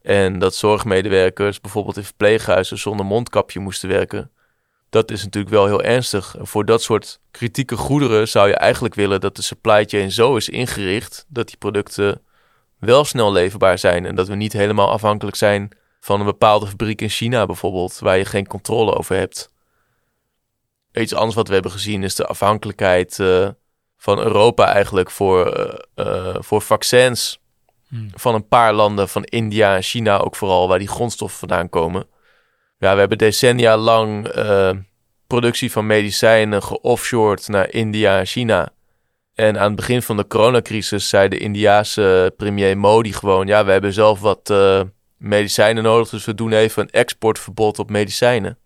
En 0.02 0.40
dat 0.40 0.56
zorgmedewerkers 0.56 1.62
bijvoorbeeld 1.62 1.98
in 1.98 2.04
verpleeghuizen 2.04 2.78
zonder 2.78 3.06
mondkapje 3.06 3.60
moesten 3.60 3.90
werken. 3.90 4.32
Dat 4.90 5.12
is 5.12 5.24
natuurlijk 5.24 5.54
wel 5.54 5.66
heel 5.66 5.84
ernstig. 5.84 6.36
voor 6.40 6.66
dat 6.66 6.82
soort 6.82 7.20
kritieke 7.32 7.76
goederen 7.76 8.28
zou 8.28 8.48
je 8.48 8.56
eigenlijk 8.56 8.96
willen 8.96 9.22
dat 9.22 9.36
de 9.36 9.42
supply 9.42 9.86
chain 9.86 10.12
zo 10.12 10.36
is 10.36 10.50
ingericht 10.50 11.26
dat 11.28 11.48
die 11.48 11.58
producten 11.58 12.22
wel 12.80 13.06
snel 13.06 13.32
leverbaar 13.32 13.78
zijn. 13.78 14.06
En 14.06 14.16
dat 14.16 14.28
we 14.28 14.36
niet 14.36 14.54
helemaal 14.54 14.92
afhankelijk 14.92 15.38
zijn 15.38 15.70
van 16.06 16.20
een 16.20 16.26
bepaalde 16.26 16.68
fabriek 16.68 17.02
in 17.02 17.10
China 17.10 17.46
bijvoorbeeld, 17.46 18.00
waar 18.00 18.18
je 18.18 18.26
geen 18.26 18.48
controle 18.48 18.96
over 18.96 19.16
hebt. 19.16 19.52
Iets 20.94 21.14
anders 21.14 21.36
wat 21.36 21.48
we 21.48 21.54
hebben 21.54 21.72
gezien 21.72 22.04
is 22.04 22.16
de 22.16 22.26
afhankelijkheid 22.26 23.18
uh, 23.20 23.50
van 23.98 24.20
Europa 24.20 24.74
eigenlijk 24.74 25.12
voor, 25.12 25.58
uh, 25.58 26.06
uh, 26.06 26.36
voor 26.40 26.62
vaccins. 26.62 27.40
Hmm. 27.88 28.10
van 28.14 28.36
een 28.36 28.48
paar 28.48 28.74
landen, 28.74 29.10
van 29.10 29.24
India 29.24 29.76
en 29.76 29.82
China 29.82 30.18
ook 30.18 30.36
vooral, 30.36 30.68
waar 30.68 30.80
die 30.80 30.88
grondstoffen 30.88 31.40
vandaan 31.40 31.70
komen. 31.70 32.08
Ja, 32.80 32.94
we 32.94 33.00
hebben 33.00 33.18
decennia 33.18 33.78
lang 33.78 34.32
productie 35.28 35.72
van 35.72 35.86
medicijnen 35.86 36.64
geoffshored 36.64 37.48
naar 37.48 37.72
India 37.72 38.20
en 38.20 38.26
China. 38.26 38.70
En 39.34 39.60
aan 39.60 39.68
het 39.68 39.76
begin 39.76 40.02
van 40.02 40.18
de 40.18 40.28
coronacrisis 40.28 41.10
zei 41.10 41.28
de 41.28 41.38
Indiaanse 41.38 42.34
premier 42.38 42.78
Modi 42.78 43.14
gewoon: 43.14 43.48
Ja, 43.48 43.66
we 43.66 43.72
hebben 43.72 43.94
zelf 43.94 44.20
wat 44.20 44.50
medicijnen 45.18 45.84
nodig, 45.84 46.10
dus 46.10 46.26
we 46.26 46.36
doen 46.36 46.52
even 46.52 46.82
een 46.82 46.90
exportverbod 46.90 47.80
op 47.80 47.90
medicijnen. 47.90 48.58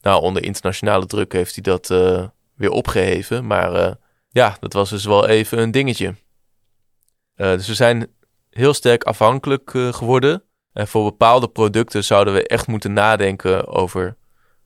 Nou, 0.00 0.22
onder 0.22 0.44
internationale 0.44 1.06
druk 1.06 1.32
heeft 1.32 1.54
hij 1.54 1.62
dat 1.62 1.90
uh, 1.90 2.26
weer 2.54 2.70
opgeheven. 2.70 3.46
Maar 3.46 3.96
ja, 4.28 4.56
dat 4.60 4.72
was 4.72 4.90
dus 4.90 5.04
wel 5.04 5.28
even 5.28 5.58
een 5.58 5.70
dingetje. 5.70 6.14
dus 7.34 7.66
we 7.66 7.74
zijn 7.74 8.06
heel 8.50 8.74
sterk 8.74 9.04
afhankelijk 9.04 9.70
geworden. 9.70 10.42
En 10.72 10.88
voor 10.88 11.04
bepaalde 11.04 11.48
producten 11.48 12.04
zouden 12.04 12.34
we 12.34 12.46
echt 12.46 12.66
moeten 12.66 12.92
nadenken 12.92 13.66
over 13.66 14.16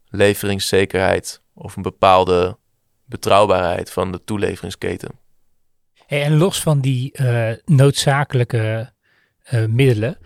leveringszekerheid 0.09 1.43
of 1.55 1.77
een 1.77 1.83
bepaalde 1.83 2.59
betrouwbaarheid 3.05 3.91
van 3.91 4.13
de 4.13 4.25
toeleveringsketen. 4.25 5.19
En 6.07 6.37
los 6.37 6.61
van 6.63 6.81
die 6.81 7.15
noodzakelijke 7.65 8.93
middelen, 9.69 10.19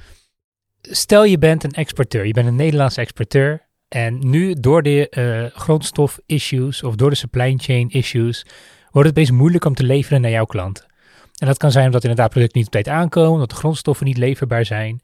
stel 0.90 1.24
je 1.24 1.38
bent 1.38 1.64
een 1.64 1.72
exporteur, 1.72 2.26
je 2.26 2.32
bent 2.32 2.46
een 2.46 2.56
Nederlandse 2.56 3.00
exporteur 3.00 3.66
en 3.88 4.30
nu 4.30 4.54
door 4.54 4.82
de 4.82 5.50
grondstof-issues 5.54 6.82
of 6.82 6.94
door 6.94 7.10
de 7.10 7.16
supply 7.16 7.54
chain 7.56 7.88
issues 7.88 8.46
wordt 8.90 9.08
het 9.08 9.18
best 9.18 9.32
moeilijk 9.32 9.64
om 9.64 9.74
te 9.74 9.84
leveren 9.84 10.20
naar 10.20 10.30
jouw 10.30 10.44
klanten. 10.44 10.86
En 11.38 11.46
dat 11.46 11.56
kan 11.56 11.70
zijn 11.70 11.86
omdat 11.86 12.02
inderdaad 12.02 12.30
producten 12.30 12.58
niet 12.58 12.66
op 12.66 12.72
tijd 12.72 12.88
aankomen, 12.88 13.32
omdat 13.32 13.50
de 13.50 13.56
grondstoffen 13.56 14.06
niet 14.06 14.16
leverbaar 14.16 14.64
zijn, 14.64 15.02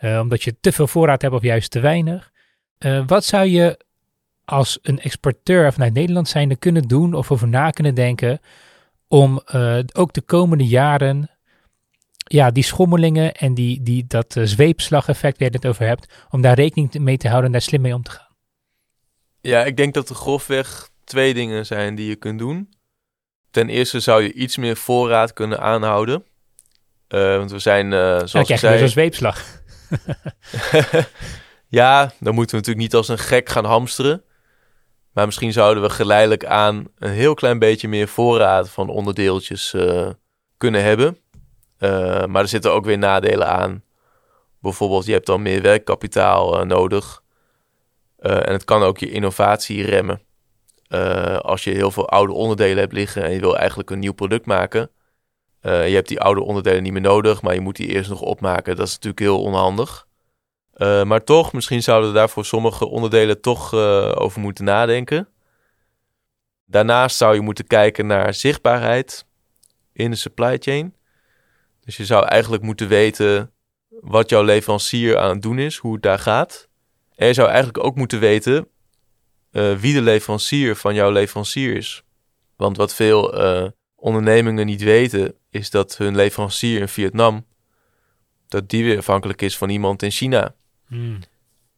uh, 0.00 0.18
omdat 0.18 0.42
je 0.42 0.56
te 0.60 0.72
veel 0.72 0.86
voorraad 0.86 1.22
hebt 1.22 1.34
of 1.34 1.42
juist 1.42 1.70
te 1.70 1.80
weinig. 1.80 2.30
Uh, 2.78 3.02
wat 3.06 3.24
zou 3.24 3.46
je 3.46 3.80
als 4.44 4.78
een 4.82 5.00
exporteur 5.00 5.72
vanuit 5.72 5.94
Nederland 5.94 6.28
zijnde 6.28 6.56
kunnen 6.56 6.82
doen 6.82 7.14
of 7.14 7.30
over 7.32 7.48
na 7.48 7.70
kunnen 7.70 7.94
denken 7.94 8.40
om 9.08 9.42
uh, 9.54 9.78
ook 9.92 10.12
de 10.12 10.20
komende 10.20 10.66
jaren 10.66 11.30
ja, 12.28 12.50
die 12.50 12.64
schommelingen 12.64 13.34
en 13.34 13.54
die, 13.54 13.82
die, 13.82 14.04
dat 14.06 14.36
zweepslageffect 14.42 15.38
waar 15.38 15.48
je 15.48 15.56
het 15.56 15.66
over 15.66 15.86
hebt, 15.86 16.12
om 16.30 16.40
daar 16.40 16.54
rekening 16.54 16.98
mee 16.98 17.16
te 17.16 17.28
houden 17.28 17.46
en 17.46 17.52
daar 17.52 17.62
slim 17.62 17.80
mee 17.80 17.94
om 17.94 18.02
te 18.02 18.10
gaan? 18.10 18.26
Ja, 19.40 19.64
ik 19.64 19.76
denk 19.76 19.94
dat 19.94 20.08
er 20.08 20.14
grofweg 20.14 20.90
twee 21.04 21.34
dingen 21.34 21.66
zijn 21.66 21.94
die 21.94 22.08
je 22.08 22.16
kunt 22.16 22.38
doen. 22.38 22.74
Ten 23.50 23.68
eerste 23.68 24.00
zou 24.00 24.22
je 24.22 24.32
iets 24.32 24.56
meer 24.56 24.76
voorraad 24.76 25.32
kunnen 25.32 25.60
aanhouden. 25.60 26.24
Uh, 27.08 27.36
want 27.36 27.50
we 27.50 27.58
zijn, 27.58 27.86
uh, 27.86 27.98
zoals 28.24 28.32
ja, 28.32 28.40
ik 28.54 28.56
zei... 28.56 28.82
een 28.82 28.88
zweepslag. 28.88 29.44
ja, 31.68 32.12
dan 32.20 32.34
moeten 32.34 32.54
we 32.54 32.60
natuurlijk 32.66 32.76
niet 32.76 32.94
als 32.94 33.08
een 33.08 33.18
gek 33.18 33.48
gaan 33.48 33.64
hamsteren. 33.64 34.22
Maar 35.12 35.26
misschien 35.26 35.52
zouden 35.52 35.82
we 35.82 35.90
geleidelijk 35.90 36.44
aan 36.44 36.86
een 36.98 37.10
heel 37.10 37.34
klein 37.34 37.58
beetje 37.58 37.88
meer 37.88 38.08
voorraad 38.08 38.70
van 38.70 38.88
onderdeeltjes 38.88 39.72
uh, 39.74 40.10
kunnen 40.56 40.82
hebben. 40.82 41.18
Maar 42.28 42.42
er 42.42 42.48
zitten 42.48 42.72
ook 42.72 42.84
weer 42.84 42.98
nadelen 42.98 43.48
aan. 43.48 43.84
Bijvoorbeeld, 44.60 45.06
je 45.06 45.12
hebt 45.12 45.26
dan 45.26 45.42
meer 45.42 45.62
werkkapitaal 45.62 46.64
nodig. 46.64 47.22
en 48.18 48.52
het 48.52 48.64
kan 48.64 48.82
ook 48.82 48.98
je 48.98 49.10
innovatie 49.10 49.84
remmen. 49.84 50.20
Als 51.40 51.64
je 51.64 51.70
heel 51.70 51.90
veel 51.90 52.08
oude 52.08 52.32
onderdelen 52.32 52.78
hebt 52.78 52.92
liggen 52.92 53.22
en 53.22 53.32
je 53.32 53.40
wil 53.40 53.56
eigenlijk 53.56 53.90
een 53.90 53.98
nieuw 53.98 54.12
product 54.12 54.46
maken. 54.46 54.90
Je 55.60 55.70
hebt 55.70 56.08
die 56.08 56.20
oude 56.20 56.42
onderdelen 56.42 56.82
niet 56.82 56.92
meer 56.92 57.00
nodig, 57.00 57.42
maar 57.42 57.54
je 57.54 57.60
moet 57.60 57.76
die 57.76 57.88
eerst 57.88 58.10
nog 58.10 58.20
opmaken. 58.20 58.76
Dat 58.76 58.86
is 58.86 58.92
natuurlijk 58.92 59.20
heel 59.20 59.42
onhandig. 59.42 60.06
Maar 61.04 61.24
toch, 61.24 61.52
misschien 61.52 61.82
zouden 61.82 62.10
we 62.10 62.16
daar 62.16 62.30
voor 62.30 62.44
sommige 62.44 62.86
onderdelen 62.86 63.40
toch 63.40 63.74
over 64.14 64.40
moeten 64.40 64.64
nadenken. 64.64 65.28
Daarnaast 66.64 67.16
zou 67.16 67.34
je 67.34 67.40
moeten 67.40 67.66
kijken 67.66 68.06
naar 68.06 68.34
zichtbaarheid 68.34 69.26
in 69.92 70.10
de 70.10 70.16
supply 70.16 70.56
chain. 70.58 70.94
Dus 71.86 71.96
je 71.96 72.04
zou 72.04 72.26
eigenlijk 72.26 72.62
moeten 72.62 72.88
weten 72.88 73.52
wat 73.88 74.30
jouw 74.30 74.42
leverancier 74.42 75.18
aan 75.18 75.30
het 75.30 75.42
doen 75.42 75.58
is, 75.58 75.76
hoe 75.76 75.92
het 75.92 76.02
daar 76.02 76.18
gaat. 76.18 76.68
En 77.14 77.26
je 77.26 77.34
zou 77.34 77.48
eigenlijk 77.48 77.84
ook 77.84 77.96
moeten 77.96 78.20
weten 78.20 78.68
uh, 79.52 79.76
wie 79.76 79.94
de 79.94 80.02
leverancier 80.02 80.76
van 80.76 80.94
jouw 80.94 81.10
leverancier 81.10 81.76
is. 81.76 82.02
Want 82.56 82.76
wat 82.76 82.94
veel 82.94 83.40
uh, 83.40 83.68
ondernemingen 83.94 84.66
niet 84.66 84.82
weten, 84.82 85.34
is 85.50 85.70
dat 85.70 85.96
hun 85.96 86.16
leverancier 86.16 86.80
in 86.80 86.88
Vietnam, 86.88 87.46
dat 88.48 88.68
die 88.68 88.84
weer 88.84 88.98
afhankelijk 88.98 89.42
is 89.42 89.56
van 89.56 89.68
iemand 89.68 90.02
in 90.02 90.10
China. 90.10 90.54
Hmm. 90.86 91.18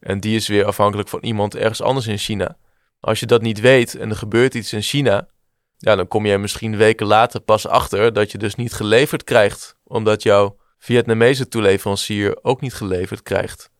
En 0.00 0.20
die 0.20 0.36
is 0.36 0.48
weer 0.48 0.64
afhankelijk 0.64 1.08
van 1.08 1.20
iemand 1.22 1.54
ergens 1.54 1.82
anders 1.82 2.06
in 2.06 2.18
China. 2.18 2.56
Als 3.00 3.20
je 3.20 3.26
dat 3.26 3.42
niet 3.42 3.60
weet 3.60 3.94
en 3.94 4.10
er 4.10 4.16
gebeurt 4.16 4.54
iets 4.54 4.72
in 4.72 4.82
China, 4.82 5.28
ja, 5.76 5.96
dan 5.96 6.08
kom 6.08 6.26
je 6.26 6.38
misschien 6.38 6.76
weken 6.76 7.06
later 7.06 7.40
pas 7.40 7.66
achter 7.66 8.12
dat 8.12 8.30
je 8.30 8.38
dus 8.38 8.54
niet 8.54 8.72
geleverd 8.72 9.24
krijgt, 9.24 9.76
omdat 9.88 10.22
jouw 10.22 10.56
Vietnamese 10.78 11.48
toeleverancier 11.48 12.38
ook 12.42 12.60
niet 12.60 12.74
geleverd 12.74 13.22
krijgt. 13.22 13.70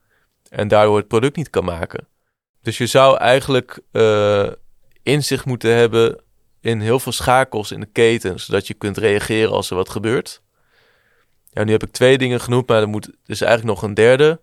En 0.48 0.68
daardoor 0.68 0.96
het 0.96 1.08
product 1.08 1.36
niet 1.36 1.50
kan 1.50 1.64
maken. 1.64 2.08
Dus 2.62 2.78
je 2.78 2.86
zou 2.86 3.16
eigenlijk 3.16 3.80
uh, 3.92 4.50
inzicht 5.02 5.44
moeten 5.44 5.74
hebben 5.74 6.20
in 6.60 6.80
heel 6.80 7.00
veel 7.00 7.12
schakels 7.12 7.72
in 7.72 7.80
de 7.80 7.86
keten, 7.86 8.40
zodat 8.40 8.66
je 8.66 8.74
kunt 8.74 8.96
reageren 8.96 9.52
als 9.52 9.70
er 9.70 9.76
wat 9.76 9.88
gebeurt. 9.88 10.42
Ja, 11.50 11.64
nu 11.64 11.72
heb 11.72 11.82
ik 11.82 11.90
twee 11.90 12.18
dingen 12.18 12.40
genoemd, 12.40 12.68
maar 12.68 12.80
er 12.80 12.88
moet 12.88 13.10
dus 13.24 13.40
eigenlijk 13.40 13.74
nog 13.74 13.88
een 13.88 13.94
derde. 13.94 14.40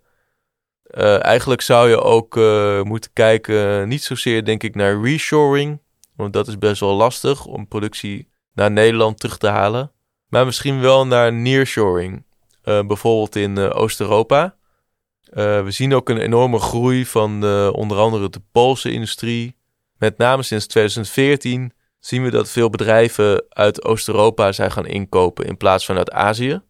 Uh, 0.92 1.24
eigenlijk 1.24 1.62
zou 1.62 1.90
je 1.90 2.02
ook 2.02 2.36
uh, 2.36 2.82
moeten 2.82 3.14
kijken, 3.14 3.88
niet 3.88 4.04
zozeer 4.04 4.46
denk 4.46 4.64
ik 4.64 4.76
naar 4.76 5.02
reshoring, 5.02 5.82
want 6.16 6.34
dat 6.34 6.48
is 6.48 6.58
best 6.58 6.80
wel 6.80 6.96
lastig 6.96 7.46
om 7.46 7.68
productie 7.68 8.30
naar 8.54 8.72
Nederland 8.72 9.20
terug 9.20 9.38
te 9.38 9.48
halen. 9.48 9.92
Maar 10.28 10.46
misschien 10.46 10.82
wel 10.82 11.08
naar 11.08 11.34
nearshoring, 11.34 12.26
uh, 12.64 12.86
bijvoorbeeld 12.88 13.36
in 13.36 13.58
Oost-Europa. 13.58 14.56
we 15.34 15.66
zien 15.68 15.94
ook 15.94 16.10
een 16.10 16.18
enorme 16.18 16.60
groei 16.60 17.06
van 17.06 17.44
onder 17.72 17.98
andere 17.98 18.30
de 18.30 18.42
Poolse 18.52 18.92
industrie. 18.92 19.56
Met 19.98 20.18
name 20.18 20.44
sinds 20.44 20.68
2014 20.68 21.74
zien 22.00 22.24
we 22.24 22.32
dat 22.32 22.50
veel 22.50 22.70
bedrijven 22.70 23.46
uit 23.50 23.84
Oost-Europa 23.84 24.52
zijn 24.52 24.72
gaan 24.72 24.86
inkopen 24.86 25.46
in 25.46 25.58
plaats 25.58 25.86
van 25.86 25.98
uit 25.98 26.12
Azië. 26.12 26.62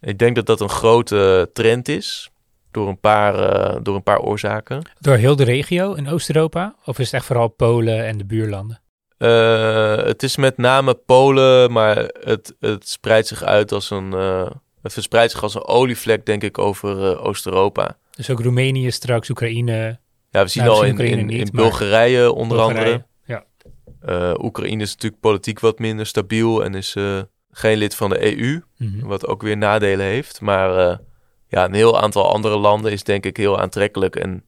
Ik 0.00 0.18
denk 0.18 0.36
dat 0.36 0.46
dat 0.46 0.60
een 0.60 0.68
grote 0.68 1.50
trend 1.52 1.88
is. 1.88 2.30
Door 2.70 2.88
een, 2.88 3.00
paar, 3.00 3.82
door 3.82 3.94
een 3.94 4.02
paar 4.02 4.20
oorzaken. 4.20 4.82
Door 5.00 5.16
heel 5.16 5.36
de 5.36 5.44
regio 5.44 5.92
in 5.92 6.08
Oost-Europa? 6.08 6.74
Of 6.84 6.98
is 6.98 7.04
het 7.04 7.14
echt 7.14 7.24
vooral 7.24 7.48
Polen 7.48 8.06
en 8.06 8.18
de 8.18 8.24
buurlanden? 8.24 8.81
Uh, 9.22 9.96
het 9.96 10.22
is 10.22 10.36
met 10.36 10.56
name 10.56 10.94
Polen, 10.94 11.72
maar 11.72 11.96
het, 12.20 12.54
het 12.60 12.88
spreidt 12.88 13.26
zich 13.26 13.42
uit 13.42 13.72
als 13.72 13.90
een. 13.90 14.12
Uh, 14.14 14.50
het 14.82 14.92
verspreidt 14.92 15.32
zich 15.32 15.42
als 15.42 15.54
een 15.54 15.64
olievlek, 15.64 16.26
denk 16.26 16.42
ik, 16.42 16.58
over 16.58 17.20
Oost-Europa. 17.20 17.96
Dus 18.10 18.30
ook 18.30 18.40
Roemenië 18.40 18.90
straks, 18.90 19.30
Oekraïne. 19.30 19.98
Ja, 20.30 20.42
we 20.42 20.48
zien 20.48 20.64
nou, 20.64 20.76
al 20.76 20.84
in, 20.84 20.98
in, 20.98 21.30
in, 21.30 21.48
Bulgarije 21.52 22.32
onder 22.32 22.56
Bulgarije, 22.56 23.04
andere. 23.24 23.44
Ja. 24.04 24.34
Oekraïne 24.38 24.82
is 24.82 24.92
natuurlijk 24.92 25.20
politiek 25.20 25.60
wat 25.60 25.78
minder 25.78 26.06
stabiel 26.06 26.64
en 26.64 26.74
is 26.74 26.96
geen 27.50 27.76
lid 27.76 27.94
van 27.94 28.10
de 28.10 28.36
EU, 28.38 28.62
Mhm. 28.76 29.06
wat 29.06 29.26
ook 29.26 29.42
weer 29.42 29.56
nadelen 29.56 30.06
heeft. 30.06 30.40
Maar 30.40 30.98
ja, 31.48 31.64
een 31.64 31.74
heel 31.74 32.00
aantal 32.00 32.32
andere 32.32 32.56
landen 32.56 32.92
is 32.92 33.02
denk 33.04 33.26
ik 33.26 33.36
heel 33.36 33.60
aantrekkelijk. 33.60 34.16
En 34.16 34.44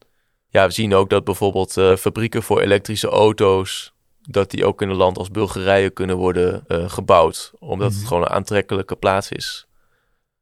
ja, 0.49 0.65
we 0.65 0.71
zien 0.71 0.93
ook 0.93 1.09
dat 1.09 1.23
bijvoorbeeld 1.23 1.71
fabrieken 1.99 2.43
voor 2.43 2.61
elektrische 2.61 3.07
auto's, 3.07 3.94
dat 4.27 4.51
die 4.51 4.65
ook 4.65 4.81
in 4.81 4.89
een 4.89 4.95
land 4.95 5.17
als 5.17 5.31
Bulgarije 5.31 5.89
kunnen 5.89 6.15
worden 6.17 6.63
uh, 6.67 6.89
gebouwd. 6.89 7.51
Omdat 7.59 7.89
Mhm. 7.89 7.97
het 7.99 8.07
gewoon 8.07 8.23
een 8.23 8.29
aantrekkelijke 8.29 8.95
plaats 8.95 9.29
is. 9.31 9.67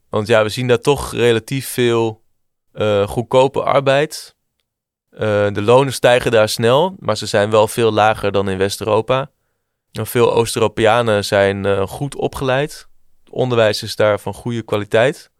Want 0.09 0.27
ja, 0.27 0.43
we 0.43 0.49
zien 0.49 0.67
daar 0.67 0.79
toch 0.79 1.11
relatief 1.13 1.67
veel 1.67 2.21
uh, 2.73 3.07
goedkope 3.07 3.63
arbeid. 3.63 4.35
de 5.53 5.61
lonen 5.61 5.93
stijgen 5.93 6.31
daar 6.31 6.49
snel, 6.49 6.95
maar 6.99 7.17
ze 7.17 7.25
zijn 7.25 7.49
wel 7.49 7.67
veel 7.67 7.91
lager 7.91 8.31
dan 8.31 8.49
in 8.49 8.57
West-Europa. 8.57 9.29
Veel 9.91 10.33
Oost-Europeanen 10.33 11.25
zijn 11.25 11.87
goed 11.87 12.15
opgeleid. 12.15 12.87
Het 13.23 13.33
onderwijs 13.33 13.83
is 13.83 13.95
daar 13.95 14.19
van 14.19 14.33
goede 14.33 14.61
kwaliteit. 14.61 15.31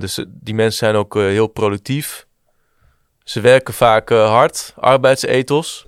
Dus 0.00 0.24
die 0.28 0.54
mensen 0.54 0.78
zijn 0.78 0.94
ook 0.94 1.14
heel 1.14 1.46
productief. 1.46 2.26
Ze 3.24 3.40
werken 3.40 3.74
vaak 3.74 4.08
hard, 4.08 4.74
arbeidsethos. 4.76 5.84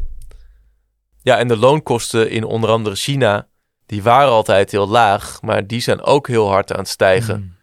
Ja, 1.27 1.39
en 1.39 1.49
de 1.49 1.57
loonkosten 1.57 2.31
in 2.31 2.45
onder 2.45 2.71
andere 2.71 2.97
China, 2.97 3.49
die 3.87 4.03
waren 4.03 4.31
altijd 4.31 4.71
heel 4.71 4.89
laag, 4.89 5.43
maar 5.43 5.67
die 5.67 5.81
zijn 5.81 6.03
ook 6.03 6.29
heel 6.29 6.49
hard 6.49 6.73
aan 6.73 6.79
het 6.79 6.89
stijgen. 6.89 7.41
Mm. 7.41 7.57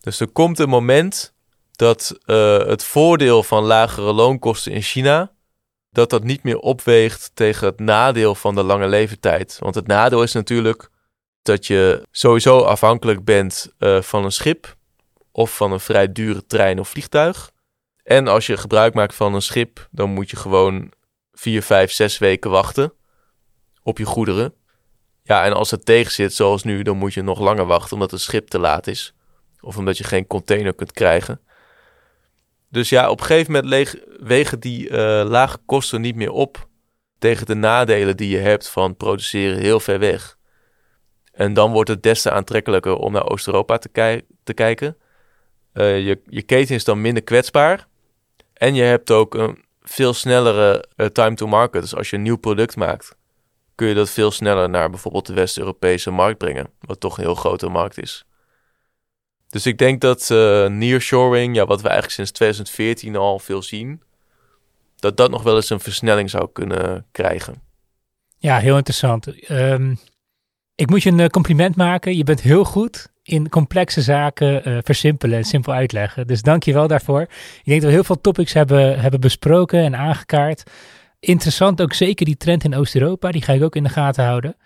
Dus 0.00 0.20
er 0.20 0.28
komt 0.28 0.58
een 0.58 0.68
moment 0.68 1.34
dat 1.72 2.18
het 2.66 2.84
voordeel 2.84 3.42
van 3.42 3.64
lagere 3.64 4.12
loonkosten 4.12 4.72
in 4.72 4.82
China, 4.82 5.32
dat 5.90 6.10
dat 6.10 6.24
niet 6.24 6.42
meer 6.42 6.58
opweegt 6.58 7.30
tegen 7.34 7.66
het 7.66 7.80
nadeel 7.80 8.34
van 8.34 8.54
de 8.54 8.62
lange 8.62 8.88
leeftijd. 8.88 9.56
Want 9.58 9.74
het 9.74 9.86
nadeel 9.86 10.22
is 10.22 10.32
natuurlijk 10.32 10.88
dat 11.42 11.66
je 11.66 12.02
sowieso 12.10 12.58
afhankelijk 12.58 13.24
bent 13.24 13.72
van 14.00 14.24
een 14.24 14.32
schip 14.32 14.76
of 15.32 15.56
van 15.56 15.72
een 15.72 15.80
vrij 15.80 16.12
dure 16.12 16.46
trein 16.46 16.80
of 16.80 16.88
vliegtuig. 16.88 17.50
En 18.02 18.28
als 18.28 18.46
je 18.46 18.56
gebruik 18.56 18.94
maakt 18.94 19.14
van 19.14 19.34
een 19.34 19.42
schip, 19.42 19.88
dan 19.90 20.10
moet 20.10 20.30
je 20.30 20.36
gewoon 20.36 20.92
vier, 21.32 21.62
vijf, 21.62 21.92
zes 21.92 22.18
weken 22.18 22.50
wachten 22.50 22.92
op 23.86 23.98
je 23.98 24.04
goederen. 24.04 24.54
Ja, 25.22 25.44
en 25.44 25.52
als 25.52 25.70
het 25.70 25.84
tegen 25.84 26.12
zit, 26.12 26.34
zoals 26.34 26.62
nu, 26.62 26.82
dan 26.82 26.96
moet 26.96 27.14
je 27.14 27.22
nog 27.22 27.40
langer 27.40 27.66
wachten 27.66 27.92
omdat 27.92 28.10
het 28.10 28.20
schip 28.20 28.48
te 28.48 28.58
laat 28.58 28.86
is. 28.86 29.14
Of 29.60 29.76
omdat 29.76 29.98
je 29.98 30.04
geen 30.04 30.26
container 30.26 30.74
kunt 30.74 30.92
krijgen. 30.92 31.40
Dus 32.68 32.88
ja, 32.88 33.10
op 33.10 33.20
een 33.20 33.26
gegeven 33.26 33.52
moment 33.52 33.96
wegen 34.20 34.60
die 34.60 34.88
uh, 34.88 34.96
lage 35.24 35.58
kosten 35.66 36.00
niet 36.00 36.16
meer 36.16 36.30
op 36.30 36.68
tegen 37.18 37.46
de 37.46 37.54
nadelen 37.54 38.16
die 38.16 38.28
je 38.28 38.38
hebt 38.38 38.68
van 38.68 38.96
produceren 38.96 39.58
heel 39.58 39.80
ver 39.80 39.98
weg. 39.98 40.36
En 41.32 41.54
dan 41.54 41.72
wordt 41.72 41.90
het 41.90 42.02
des 42.02 42.22
te 42.22 42.30
aantrekkelijker 42.30 42.96
om 42.96 43.12
naar 43.12 43.30
Oost-Europa 43.30 43.78
te, 43.78 43.88
ki 43.88 44.22
te 44.44 44.54
kijken. 44.54 44.96
Uh, 45.74 46.06
je, 46.06 46.20
je 46.26 46.42
keten 46.42 46.74
is 46.74 46.84
dan 46.84 47.00
minder 47.00 47.22
kwetsbaar. 47.22 47.86
En 48.52 48.74
je 48.74 48.82
hebt 48.82 49.10
ook 49.10 49.34
een 49.34 49.64
veel 49.82 50.14
snellere 50.14 50.84
uh, 50.96 51.06
time 51.06 51.34
to 51.34 51.46
market. 51.46 51.82
Dus 51.82 51.94
als 51.94 52.10
je 52.10 52.16
een 52.16 52.22
nieuw 52.22 52.36
product 52.38 52.76
maakt, 52.76 53.15
kun 53.76 53.88
je 53.88 53.94
dat 53.94 54.10
veel 54.10 54.30
sneller 54.30 54.70
naar 54.70 54.90
bijvoorbeeld 54.90 55.26
de 55.26 55.34
West-Europese 55.34 56.10
markt 56.10 56.38
brengen. 56.38 56.70
Wat 56.80 57.00
toch 57.00 57.16
een 57.16 57.24
heel 57.24 57.34
grote 57.34 57.68
markt 57.68 57.98
is. 57.98 58.24
Dus 59.48 59.66
ik 59.66 59.78
denk 59.78 60.00
dat 60.00 60.28
uh, 60.32 60.66
nearshoring, 60.66 61.54
ja, 61.54 61.66
wat 61.66 61.80
we 61.80 61.88
eigenlijk 61.88 62.16
sinds 62.16 62.30
2014 62.30 63.16
al 63.16 63.38
veel 63.38 63.62
zien, 63.62 64.02
dat 64.96 65.16
dat 65.16 65.30
nog 65.30 65.42
wel 65.42 65.56
eens 65.56 65.70
een 65.70 65.80
versnelling 65.80 66.30
zou 66.30 66.48
kunnen 66.52 67.06
krijgen. 67.12 67.62
Ja, 68.38 68.58
heel 68.58 68.76
interessant. 68.76 69.50
Um, 69.50 69.98
ik 70.74 70.90
moet 70.90 71.02
je 71.02 71.10
een 71.10 71.30
compliment 71.30 71.76
maken. 71.76 72.16
Je 72.16 72.24
bent 72.24 72.40
heel 72.40 72.64
goed 72.64 73.08
in 73.22 73.48
complexe 73.48 74.02
zaken 74.02 74.68
uh, 74.68 74.78
versimpelen 74.82 75.38
en 75.38 75.44
simpel 75.44 75.72
uitleggen. 75.72 76.26
Dus 76.26 76.42
dank 76.42 76.62
je 76.62 76.72
wel 76.72 76.86
daarvoor. 76.86 77.20
Ik 77.20 77.62
denk 77.64 77.80
dat 77.80 77.90
we 77.90 77.96
heel 77.96 78.04
veel 78.04 78.20
topics 78.20 78.52
hebben, 78.52 79.00
hebben 79.00 79.20
besproken 79.20 79.80
en 79.80 79.96
aangekaart. 79.96 80.70
Interessant 81.26 81.80
ook 81.82 81.92
zeker 81.92 82.26
die 82.26 82.36
trend 82.36 82.64
in 82.64 82.74
Oost-Europa. 82.74 83.30
Die 83.30 83.42
ga 83.42 83.52
ik 83.52 83.62
ook 83.62 83.76
in 83.76 83.82
de 83.82 83.88
gaten 83.88 84.24
houden. 84.24 84.56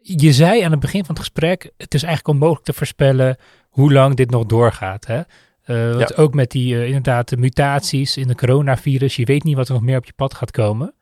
Je 0.00 0.32
zei 0.32 0.62
aan 0.62 0.70
het 0.70 0.80
begin 0.80 1.04
van 1.04 1.14
het 1.14 1.24
gesprek, 1.24 1.70
het 1.76 1.94
is 1.94 2.02
eigenlijk 2.02 2.34
onmogelijk 2.34 2.64
te 2.64 2.72
voorspellen 2.72 3.36
hoe 3.68 3.92
lang 3.92 4.14
dit 4.14 4.30
nog 4.30 4.46
doorgaat. 4.46 5.06
Hè? 5.06 5.18
Uh, 5.66 5.96
want 5.96 6.08
ja. 6.08 6.22
ook 6.22 6.34
met 6.34 6.50
die 6.50 6.74
uh, 6.74 6.86
inderdaad 6.86 7.28
de 7.28 7.36
mutaties 7.36 8.16
in 8.16 8.26
de 8.26 8.34
coronavirus, 8.34 9.16
je 9.16 9.24
weet 9.24 9.44
niet 9.44 9.56
wat 9.56 9.68
er 9.68 9.74
nog 9.74 9.82
meer 9.82 9.96
op 9.96 10.04
je 10.04 10.12
pad 10.16 10.34
gaat 10.34 10.50
komen. 10.50 10.94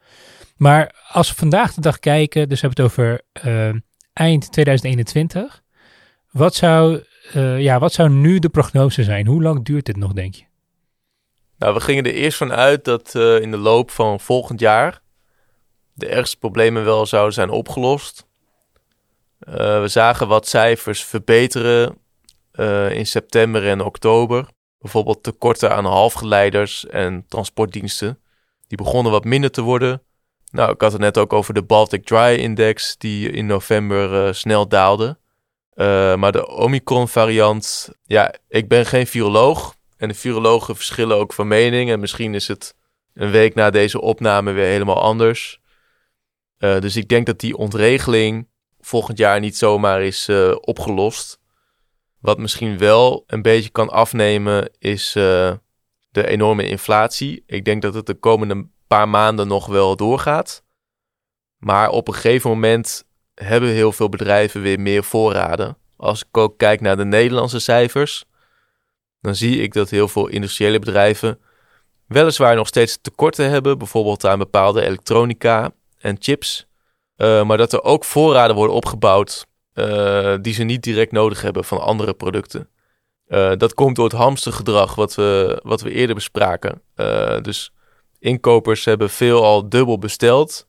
Maar 0.56 0.94
als 1.08 1.28
we 1.28 1.34
vandaag 1.34 1.74
de 1.74 1.80
dag 1.80 1.98
kijken, 1.98 2.48
dus 2.48 2.60
we 2.60 2.66
hebben 2.66 2.84
het 2.84 2.92
over 2.92 3.20
uh, 3.46 3.80
eind 4.12 4.52
2021. 4.52 5.62
Wat 6.30 6.54
zou, 6.54 7.02
ja, 7.58 7.78
wat 7.78 7.92
zou 7.92 8.10
nu 8.10 8.38
de 8.38 8.48
prognose 8.48 9.04
zijn? 9.04 9.26
Hoe 9.26 9.42
lang 9.42 9.64
duurt 9.64 9.86
dit 9.86 9.96
nog, 9.96 10.12
denk 10.12 10.34
je? 10.34 10.44
Nou, 11.60 11.74
we 11.74 11.80
gingen 11.80 12.04
er 12.04 12.14
eerst 12.14 12.38
van 12.38 12.52
uit 12.52 12.84
dat 12.84 13.14
uh, 13.14 13.40
in 13.40 13.50
de 13.50 13.56
loop 13.56 13.90
van 13.90 14.20
volgend 14.20 14.60
jaar 14.60 15.00
de 15.92 16.06
ergste 16.06 16.38
problemen 16.38 16.84
wel 16.84 17.06
zouden 17.06 17.34
zijn 17.34 17.50
opgelost. 17.50 18.26
Uh, 19.48 19.54
we 19.80 19.88
zagen 19.88 20.28
wat 20.28 20.48
cijfers 20.48 21.04
verbeteren 21.04 21.98
uh, 22.52 22.90
in 22.90 23.06
september 23.06 23.68
en 23.68 23.80
oktober. 23.80 24.46
Bijvoorbeeld 24.78 25.22
tekorten 25.22 25.74
aan 25.74 25.84
halfgeleiders 25.84 26.86
en 26.86 27.24
transportdiensten. 27.28 28.18
Die 28.66 28.78
begonnen 28.78 29.12
wat 29.12 29.24
minder 29.24 29.50
te 29.50 29.62
worden. 29.62 30.02
Nou, 30.50 30.72
ik 30.72 30.80
had 30.80 30.92
het 30.92 31.00
net 31.00 31.18
ook 31.18 31.32
over 31.32 31.54
de 31.54 31.62
Baltic 31.62 32.04
Dry 32.04 32.34
Index, 32.38 32.96
die 32.98 33.30
in 33.30 33.46
november 33.46 34.34
snel 34.34 34.68
daalde. 34.68 35.18
Maar 36.16 36.32
de 36.32 36.48
Omicron-variant, 36.48 37.90
ja, 38.02 38.34
ik 38.48 38.68
ben 38.68 38.86
geen 38.86 39.06
viroloog. 39.06 39.78
En 40.00 40.08
de 40.08 40.14
virologen 40.14 40.76
verschillen 40.76 41.16
ook 41.16 41.32
van 41.32 41.48
mening. 41.48 41.90
En 41.90 42.00
misschien 42.00 42.34
is 42.34 42.48
het 42.48 42.74
een 43.14 43.30
week 43.30 43.54
na 43.54 43.70
deze 43.70 44.00
opname 44.00 44.52
weer 44.52 44.66
helemaal 44.66 45.00
anders. 45.00 45.60
Uh, 46.58 46.80
dus 46.80 46.96
ik 46.96 47.08
denk 47.08 47.26
dat 47.26 47.40
die 47.40 47.56
ontregeling 47.56 48.48
volgend 48.80 49.18
jaar 49.18 49.40
niet 49.40 49.56
zomaar 49.56 50.02
is 50.02 50.28
uh, 50.28 50.56
opgelost. 50.60 51.40
Wat 52.20 52.38
misschien 52.38 52.78
wel 52.78 53.24
een 53.26 53.42
beetje 53.42 53.70
kan 53.70 53.88
afnemen 53.88 54.70
is 54.78 55.12
de 55.12 55.60
enorme 56.12 56.68
inflatie. 56.68 57.42
Ik 57.46 57.64
denk 57.64 57.82
dat 57.82 57.94
het 57.94 58.06
de 58.06 58.14
komende 58.14 58.68
paar 58.86 59.08
maanden 59.08 59.48
nog 59.48 59.66
wel 59.66 59.96
doorgaat. 59.96 60.64
Maar 61.56 61.88
op 61.88 62.08
een 62.08 62.14
gegeven 62.14 62.50
moment 62.50 63.04
hebben 63.34 63.68
heel 63.68 63.92
veel 63.92 64.08
bedrijven 64.08 64.62
weer 64.62 64.80
meer 64.80 65.04
voorraden. 65.04 65.76
Als 65.96 66.22
ik 66.22 66.36
ook 66.36 66.58
kijk 66.58 66.80
naar 66.80 66.96
de 66.96 67.04
Nederlandse 67.04 67.58
cijfers, 67.58 68.24
dan 69.20 69.34
zie 69.34 69.62
ik 69.62 69.72
dat 69.72 69.90
heel 69.90 70.08
veel 70.08 70.26
industriële 70.26 70.78
bedrijven 70.78 71.38
weliswaar 72.06 72.56
nog 72.56 72.66
steeds 72.66 72.98
tekorten 73.00 73.50
hebben, 73.50 73.78
bijvoorbeeld 73.78 74.26
aan 74.26 74.38
bepaalde 74.38 74.84
elektronica 74.84 75.72
en 75.98 76.16
chips. 76.18 76.66
Uh, 77.16 77.44
maar 77.44 77.56
dat 77.56 77.72
er 77.72 77.82
ook 77.82 78.04
voorraden 78.04 78.56
worden 78.56 78.76
opgebouwd 78.76 79.46
uh, 79.74 80.34
die 80.40 80.54
ze 80.54 80.62
niet 80.62 80.82
direct 80.82 81.12
nodig 81.12 81.42
hebben 81.42 81.64
van 81.64 81.80
andere 81.80 82.14
producten. 82.14 82.68
Uh, 83.28 83.52
dat 83.56 83.74
komt 83.74 83.96
door 83.96 84.04
het 84.04 84.14
hamstergedrag 84.14 84.94
wat 84.94 85.14
we, 85.14 85.60
wat 85.62 85.80
we 85.80 85.90
eerder 85.90 86.14
bespraken. 86.14 86.82
dus 87.42 87.72
inkopers 88.18 88.84
hebben 88.84 89.10
veel 89.10 89.44
al 89.44 89.68
dubbel 89.68 89.98
besteld. 89.98 90.66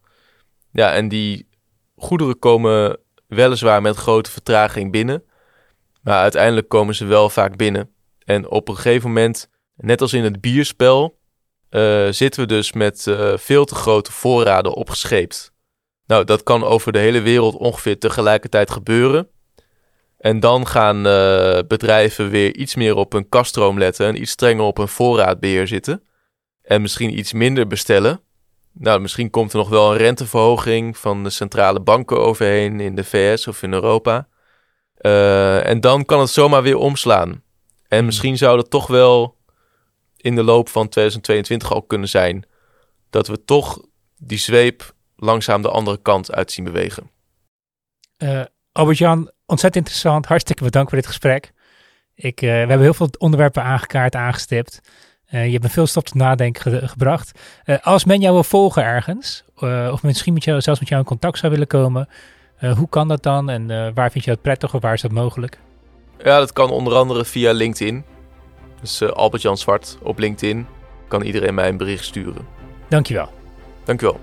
Ja, 0.71 0.93
en 0.93 1.07
die 1.07 1.47
goederen 1.95 2.39
komen 2.39 2.97
weliswaar 3.27 3.81
met 3.81 3.95
grote 3.95 4.31
vertraging 4.31 4.91
binnen. 4.91 5.23
Maar 6.01 6.21
uiteindelijk 6.21 6.69
komen 6.69 6.95
ze 6.95 7.05
wel 7.05 7.29
vaak 7.29 7.57
binnen. 7.57 7.89
En 8.25 8.49
op 8.49 8.67
een 8.67 8.75
gegeven 8.75 9.07
moment, 9.07 9.49
net 9.75 10.01
als 10.01 10.13
in 10.13 10.23
het 10.23 10.41
bierspel, 10.41 11.19
uh, 11.71 12.07
zitten 12.09 12.41
we 12.41 12.47
dus 12.47 12.73
met 12.73 13.05
uh, 13.05 13.37
veel 13.37 13.65
te 13.65 13.75
grote 13.75 14.11
voorraden 14.11 14.73
opgescheept. 14.73 15.53
Nou, 16.05 16.23
dat 16.23 16.43
kan 16.43 16.63
over 16.63 16.91
de 16.91 16.99
hele 16.99 17.21
wereld 17.21 17.55
ongeveer 17.55 17.99
tegelijkertijd 17.99 18.71
gebeuren. 18.71 19.27
En 20.17 20.39
dan 20.39 20.67
gaan 20.67 21.07
uh, 21.07 21.59
bedrijven 21.67 22.29
weer 22.29 22.55
iets 22.55 22.75
meer 22.75 22.95
op 22.95 23.11
hun 23.11 23.29
kaststroom 23.29 23.77
letten 23.77 24.07
en 24.07 24.21
iets 24.21 24.31
strenger 24.31 24.63
op 24.63 24.77
hun 24.77 24.87
voorraadbeheer 24.87 25.67
zitten. 25.67 26.03
En 26.61 26.81
misschien 26.81 27.17
iets 27.17 27.33
minder 27.33 27.67
bestellen. 27.67 28.21
Nou, 28.73 28.99
misschien 28.99 29.29
komt 29.29 29.51
er 29.51 29.57
nog 29.57 29.69
wel 29.69 29.91
een 29.91 29.97
renteverhoging 29.97 30.97
van 30.97 31.23
de 31.23 31.29
centrale 31.29 31.79
banken 31.79 32.19
overheen 32.19 32.79
in 32.79 32.95
de 32.95 33.03
VS 33.03 33.47
of 33.47 33.63
in 33.63 33.73
Europa. 33.73 34.27
En 35.63 35.79
dan 35.79 36.05
kan 36.05 36.19
het 36.19 36.29
zomaar 36.29 36.63
weer 36.63 36.77
omslaan. 36.77 37.43
En 37.91 37.97
hmm. 37.97 38.05
misschien 38.05 38.37
zou 38.37 38.57
het 38.57 38.69
toch 38.69 38.87
wel 38.87 39.37
in 40.17 40.35
de 40.35 40.43
loop 40.43 40.69
van 40.69 40.89
2022 40.89 41.73
al 41.73 41.81
kunnen 41.81 42.09
zijn 42.09 42.45
dat 43.09 43.27
we 43.27 43.45
toch 43.45 43.81
die 44.17 44.37
zweep 44.37 44.93
langzaam 45.15 45.61
de 45.61 45.69
andere 45.69 46.01
kant 46.01 46.31
uit 46.31 46.51
zien 46.51 46.65
bewegen. 46.65 47.09
Uh, 48.17 48.41
Albert-Jan, 48.71 49.31
ontzettend 49.45 49.75
interessant. 49.75 50.25
Hartstikke 50.25 50.63
bedankt 50.63 50.89
voor 50.89 50.97
dit 50.97 51.07
gesprek. 51.07 51.51
Ik, 52.15 52.41
uh, 52.41 52.49
we 52.49 52.55
hebben 52.55 52.81
heel 52.81 52.93
veel 52.93 53.09
onderwerpen 53.17 53.63
aangekaart, 53.63 54.15
aangestipt. 54.15 54.79
Uh, 55.29 55.45
je 55.45 55.51
hebt 55.51 55.63
me 55.63 55.69
veel 55.69 55.87
stop 55.87 56.05
tot 56.05 56.15
nadenken 56.15 56.89
gebracht. 56.89 57.39
als 57.81 58.05
men 58.05 58.19
jou 58.19 58.33
wil 58.33 58.43
volgen 58.43 58.83
ergens, 58.83 59.43
of 59.91 60.03
misschien 60.03 60.33
met 60.33 60.43
jou, 60.43 60.61
zelfs 60.61 60.79
met 60.79 60.89
jou 60.89 61.01
in 61.01 61.07
contact 61.07 61.37
zou 61.37 61.51
willen 61.51 61.67
komen, 61.67 62.09
hoe 62.75 62.89
kan 62.89 63.07
dat 63.07 63.23
dan 63.23 63.49
en 63.49 63.93
waar 63.93 64.11
vind 64.11 64.23
je 64.23 64.31
dat 64.31 64.41
prettig 64.41 64.73
of 64.73 64.81
waar 64.81 64.93
is 64.93 65.01
dat 65.01 65.11
mogelijk? 65.11 65.59
Ja, 66.23 66.39
dat 66.39 66.53
kan 66.53 66.69
onder 66.69 66.93
andere 66.93 67.25
via 67.25 67.51
LinkedIn. 67.51 68.03
Dus 68.81 69.01
uh, 69.01 69.09
Albert-Jan 69.09 69.57
Zwart 69.57 69.97
op 70.01 70.19
LinkedIn 70.19 70.67
kan 71.07 71.21
iedereen 71.21 71.53
mij 71.53 71.69
een 71.69 71.77
bericht 71.77 72.05
sturen. 72.05 72.47
Dankjewel. 72.87 73.29
Dankjewel. 73.83 74.19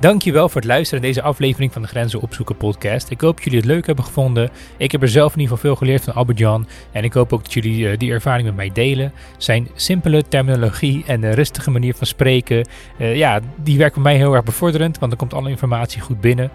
Dankjewel 0.00 0.48
voor 0.48 0.60
het 0.60 0.70
luisteren 0.70 1.02
naar 1.02 1.12
deze 1.12 1.22
aflevering 1.22 1.72
van 1.72 1.82
de 1.82 1.88
Grenzen 1.88 2.20
Opzoeken 2.20 2.56
podcast. 2.56 3.10
Ik 3.10 3.20
hoop 3.20 3.34
dat 3.34 3.44
jullie 3.44 3.58
het 3.58 3.68
leuk 3.68 3.86
hebben 3.86 4.04
gevonden. 4.04 4.50
Ik 4.76 4.92
heb 4.92 5.02
er 5.02 5.08
zelf 5.08 5.32
in 5.32 5.40
ieder 5.40 5.56
geval 5.56 5.70
veel 5.70 5.78
geleerd 5.78 6.04
van 6.04 6.14
Albert-Jan. 6.14 6.66
En 6.92 7.04
ik 7.04 7.12
hoop 7.12 7.32
ook 7.32 7.42
dat 7.42 7.52
jullie 7.52 7.78
uh, 7.78 7.96
die 7.96 8.12
ervaring 8.12 8.46
met 8.46 8.56
mij 8.56 8.70
delen. 8.72 9.12
Zijn 9.36 9.68
simpele 9.74 10.22
terminologie 10.28 11.04
en 11.06 11.20
de 11.20 11.30
rustige 11.30 11.70
manier 11.70 11.94
van 11.94 12.06
spreken, 12.06 12.68
uh, 12.98 13.16
ja, 13.16 13.40
die 13.56 13.78
werkt 13.78 13.94
voor 13.94 14.02
mij 14.02 14.16
heel 14.16 14.34
erg 14.34 14.44
bevorderend. 14.44 14.98
Want 14.98 15.12
er 15.12 15.18
komt 15.18 15.34
alle 15.34 15.50
informatie 15.50 16.00
goed 16.00 16.20
binnen. 16.20 16.50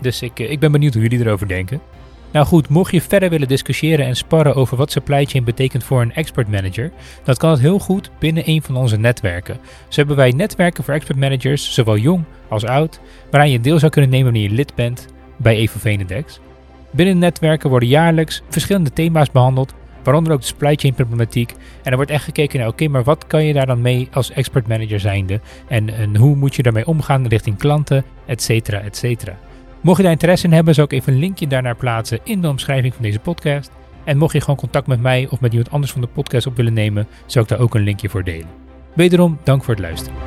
Dus 0.00 0.22
ik, 0.22 0.38
ik 0.38 0.60
ben 0.60 0.72
benieuwd 0.72 0.92
hoe 0.92 1.02
jullie 1.02 1.20
erover 1.20 1.48
denken. 1.48 1.80
Nou 2.36 2.48
goed, 2.48 2.68
mocht 2.68 2.92
je 2.92 3.00
verder 3.00 3.30
willen 3.30 3.48
discussiëren 3.48 4.06
en 4.06 4.16
sparren 4.16 4.54
over 4.54 4.76
wat 4.76 4.90
supply 4.90 5.24
chain 5.24 5.44
betekent 5.44 5.84
voor 5.84 6.00
een 6.00 6.14
expert 6.14 6.48
manager, 6.48 6.90
dan 7.24 7.34
kan 7.34 7.50
het 7.50 7.60
heel 7.60 7.78
goed 7.78 8.10
binnen 8.18 8.42
een 8.46 8.62
van 8.62 8.76
onze 8.76 8.96
netwerken. 8.96 9.58
Zo 9.88 9.98
hebben 9.98 10.16
wij 10.16 10.30
netwerken 10.30 10.84
voor 10.84 10.94
expert 10.94 11.18
managers, 11.18 11.74
zowel 11.74 11.96
jong 11.96 12.24
als 12.48 12.64
oud, 12.64 13.00
waaraan 13.30 13.50
je 13.50 13.60
deel 13.60 13.78
zou 13.78 13.92
kunnen 13.92 14.10
nemen 14.10 14.32
wanneer 14.32 14.50
je 14.50 14.54
lid 14.54 14.74
bent 14.74 15.06
bij 15.36 15.56
Evo 15.56 15.78
Venedex. 15.78 16.40
Binnen 16.90 17.18
netwerken 17.18 17.70
worden 17.70 17.88
jaarlijks 17.88 18.42
verschillende 18.48 18.92
thema's 18.92 19.30
behandeld, 19.30 19.74
waaronder 20.02 20.32
ook 20.32 20.40
de 20.40 20.46
supply 20.46 20.74
chain 20.74 20.94
problematiek. 20.94 21.54
En 21.82 21.90
er 21.90 21.96
wordt 21.96 22.10
echt 22.10 22.24
gekeken 22.24 22.58
naar, 22.58 22.68
oké, 22.68 22.88
maar 22.88 23.04
wat 23.04 23.26
kan 23.26 23.44
je 23.44 23.52
daar 23.52 23.66
dan 23.66 23.80
mee 23.80 24.08
als 24.12 24.30
expert 24.30 24.68
manager 24.68 25.00
zijnde? 25.00 25.40
En, 25.68 25.94
en 25.94 26.16
hoe 26.16 26.36
moet 26.36 26.54
je 26.54 26.62
daarmee 26.62 26.86
omgaan 26.86 27.26
richting 27.26 27.58
klanten, 27.58 28.04
et 28.26 28.42
cetera, 28.42 28.80
et 28.80 28.96
cetera. 28.96 29.38
Mocht 29.86 29.96
je 29.96 30.02
daar 30.02 30.12
interesse 30.12 30.46
in 30.46 30.52
hebben, 30.52 30.74
zou 30.74 30.86
ik 30.86 30.92
even 30.92 31.12
een 31.12 31.18
linkje 31.18 31.46
daarnaar 31.46 31.76
plaatsen 31.76 32.18
in 32.24 32.40
de 32.40 32.48
omschrijving 32.48 32.94
van 32.94 33.02
deze 33.02 33.18
podcast. 33.18 33.70
En 34.04 34.18
mocht 34.18 34.32
je 34.32 34.40
gewoon 34.40 34.56
contact 34.56 34.86
met 34.86 35.00
mij 35.00 35.26
of 35.30 35.40
met 35.40 35.52
iemand 35.52 35.70
anders 35.70 35.92
van 35.92 36.00
de 36.00 36.06
podcast 36.06 36.46
op 36.46 36.56
willen 36.56 36.72
nemen, 36.72 37.06
zou 37.26 37.44
ik 37.44 37.50
daar 37.50 37.60
ook 37.60 37.74
een 37.74 37.82
linkje 37.82 38.08
voor 38.08 38.24
delen. 38.24 38.48
Wederom, 38.94 39.38
dank 39.42 39.64
voor 39.64 39.74
het 39.74 39.82
luisteren. 39.82 40.18